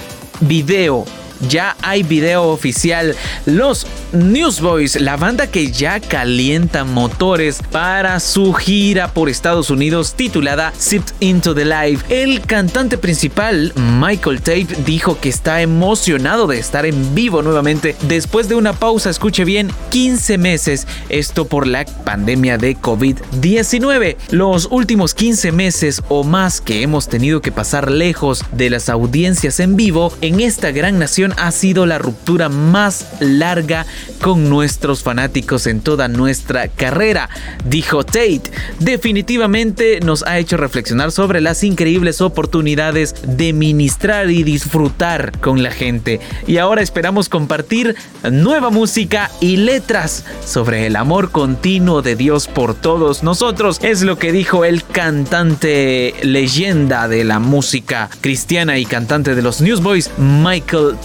video. 0.40 1.04
Ya 1.48 1.76
hay 1.82 2.02
video 2.02 2.48
oficial. 2.48 3.14
Los 3.46 3.86
Newsboys, 4.12 5.00
la 5.00 5.16
banda 5.16 5.46
que 5.46 5.70
ya 5.70 6.00
calienta 6.00 6.84
motores 6.84 7.60
para 7.70 8.20
su 8.20 8.52
gira 8.54 9.12
por 9.12 9.28
Estados 9.28 9.70
Unidos 9.70 10.14
titulada 10.14 10.72
Sipped 10.76 11.12
Into 11.20 11.54
the 11.54 11.64
Life. 11.64 12.04
El 12.08 12.40
cantante 12.40 12.98
principal, 12.98 13.72
Michael 13.76 14.40
Tape, 14.40 14.68
dijo 14.84 15.18
que 15.20 15.28
está 15.28 15.62
emocionado 15.62 16.46
de 16.46 16.58
estar 16.58 16.86
en 16.86 17.14
vivo 17.14 17.42
nuevamente 17.42 17.94
después 18.02 18.48
de 18.48 18.54
una 18.54 18.72
pausa, 18.72 19.10
escuche 19.10 19.44
bien, 19.44 19.70
15 19.90 20.38
meses, 20.38 20.86
esto 21.08 21.46
por 21.46 21.66
la 21.66 21.84
pandemia 21.84 22.58
de 22.58 22.76
COVID-19. 22.76 24.16
Los 24.30 24.68
últimos 24.70 25.14
15 25.14 25.52
meses 25.52 26.02
o 26.08 26.24
más 26.24 26.60
que 26.60 26.82
hemos 26.82 27.08
tenido 27.08 27.40
que 27.40 27.52
pasar 27.52 27.90
lejos 27.90 28.44
de 28.52 28.70
las 28.70 28.88
audiencias 28.88 29.60
en 29.60 29.76
vivo 29.76 30.12
en 30.20 30.40
esta 30.40 30.70
gran 30.70 30.98
nación 30.98 31.27
ha 31.36 31.50
sido 31.50 31.86
la 31.86 31.98
ruptura 31.98 32.48
más 32.48 33.06
larga 33.20 33.86
con 34.20 34.48
nuestros 34.48 35.02
fanáticos 35.02 35.66
en 35.66 35.80
toda 35.80 36.08
nuestra 36.08 36.68
carrera, 36.68 37.28
dijo 37.64 38.04
Tate. 38.04 38.42
Definitivamente 38.78 40.00
nos 40.00 40.22
ha 40.24 40.38
hecho 40.38 40.56
reflexionar 40.56 41.12
sobre 41.12 41.40
las 41.40 41.62
increíbles 41.64 42.20
oportunidades 42.20 43.14
de 43.26 43.52
ministrar 43.52 44.30
y 44.30 44.42
disfrutar 44.42 45.38
con 45.40 45.62
la 45.62 45.70
gente. 45.70 46.20
Y 46.46 46.58
ahora 46.58 46.82
esperamos 46.82 47.28
compartir 47.28 47.96
nueva 48.30 48.70
música 48.70 49.30
y 49.40 49.56
letras 49.56 50.24
sobre 50.44 50.86
el 50.86 50.96
amor 50.96 51.30
continuo 51.30 52.02
de 52.02 52.16
Dios 52.16 52.46
por 52.46 52.74
todos 52.74 53.22
nosotros. 53.22 53.78
Es 53.82 54.02
lo 54.02 54.18
que 54.18 54.32
dijo 54.32 54.64
el 54.64 54.84
cantante 54.84 56.14
leyenda 56.22 57.08
de 57.08 57.24
la 57.24 57.38
música 57.38 58.08
cristiana 58.20 58.78
y 58.78 58.84
cantante 58.84 59.34
de 59.34 59.42
los 59.42 59.60
Newsboys, 59.60 60.10
Michael 60.18 60.96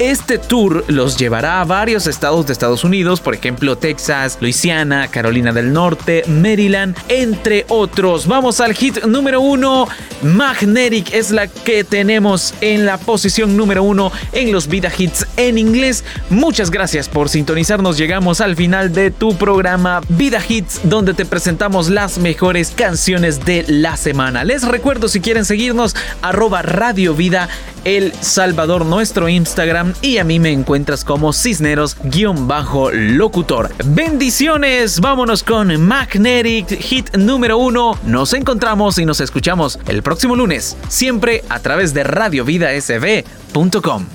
Este 0.00 0.38
tour 0.38 0.84
los 0.88 1.16
llevará 1.16 1.60
a 1.60 1.64
varios 1.64 2.08
estados 2.08 2.46
de 2.46 2.52
Estados 2.52 2.82
Unidos, 2.82 3.20
por 3.20 3.32
ejemplo 3.32 3.76
Texas, 3.76 4.38
Luisiana, 4.40 5.06
Carolina 5.06 5.52
del 5.52 5.72
Norte, 5.72 6.24
Maryland, 6.26 6.96
entre 7.08 7.64
otros. 7.68 8.26
Vamos 8.26 8.60
al 8.60 8.74
hit 8.74 9.04
número 9.04 9.40
uno. 9.40 9.86
Magnetic 10.22 11.14
es 11.14 11.30
la 11.30 11.46
que 11.46 11.84
tenemos 11.84 12.54
en 12.60 12.86
la 12.86 12.98
posición 12.98 13.56
número 13.56 13.84
uno 13.84 14.10
en 14.32 14.50
los 14.50 14.66
Vida 14.66 14.90
Hits 14.96 15.26
en 15.36 15.58
inglés. 15.58 16.02
Muchas 16.28 16.72
gracias 16.72 17.08
por 17.08 17.28
sintonizarnos. 17.28 17.96
Llegamos 17.96 18.40
al 18.40 18.56
final 18.56 18.92
de 18.92 19.12
tu 19.12 19.36
programa 19.36 20.00
Vida 20.08 20.40
Hits, 20.46 20.80
donde 20.82 21.14
te 21.14 21.24
presentamos 21.24 21.88
las 21.88 22.18
mejores 22.18 22.72
canciones 22.72 23.44
de 23.44 23.64
la 23.68 23.96
semana. 23.96 24.42
Les 24.42 24.66
recuerdo 24.66 25.06
si 25.06 25.20
quieren 25.20 25.44
seguirnos, 25.44 25.94
arroba 26.20 26.62
Radio 26.62 27.14
Vida 27.14 27.48
el 27.84 28.12
Salvador, 28.20 28.86
nuestro 28.86 29.28
Instagram 29.28 29.94
y 30.02 30.18
a 30.18 30.24
mí 30.24 30.38
me 30.38 30.52
encuentras 30.52 31.04
como 31.04 31.32
cisneros-locutor. 31.32 33.72
Bendiciones, 33.84 35.00
vámonos 35.00 35.42
con 35.42 35.80
Magnetic 35.80 36.80
Hit 36.80 37.16
número 37.16 37.58
uno. 37.58 37.98
Nos 38.04 38.32
encontramos 38.32 38.98
y 38.98 39.04
nos 39.04 39.20
escuchamos 39.20 39.80
el 39.86 40.02
próximo 40.02 40.36
lunes, 40.36 40.76
siempre 40.88 41.42
a 41.48 41.58
través 41.60 41.94
de 41.94 42.04
radiovidasb.com. 42.04 44.06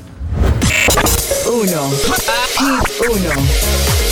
1. 1.47 1.89
1. 3.09 4.06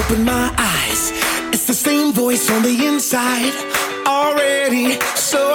Open 0.00 0.24
my 0.24 0.52
eyes, 0.56 1.12
it's 1.52 1.66
the 1.66 1.74
same 1.74 2.12
voice 2.12 2.50
on 2.50 2.62
the 2.62 2.86
inside. 2.86 3.52
Already 4.06 4.98
so 5.14 5.49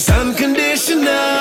It's 0.00 0.08
unconditional. 0.08 1.39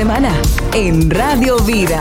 Semana 0.00 0.32
en 0.72 1.10
Radio 1.10 1.58
Vida. 1.58 1.99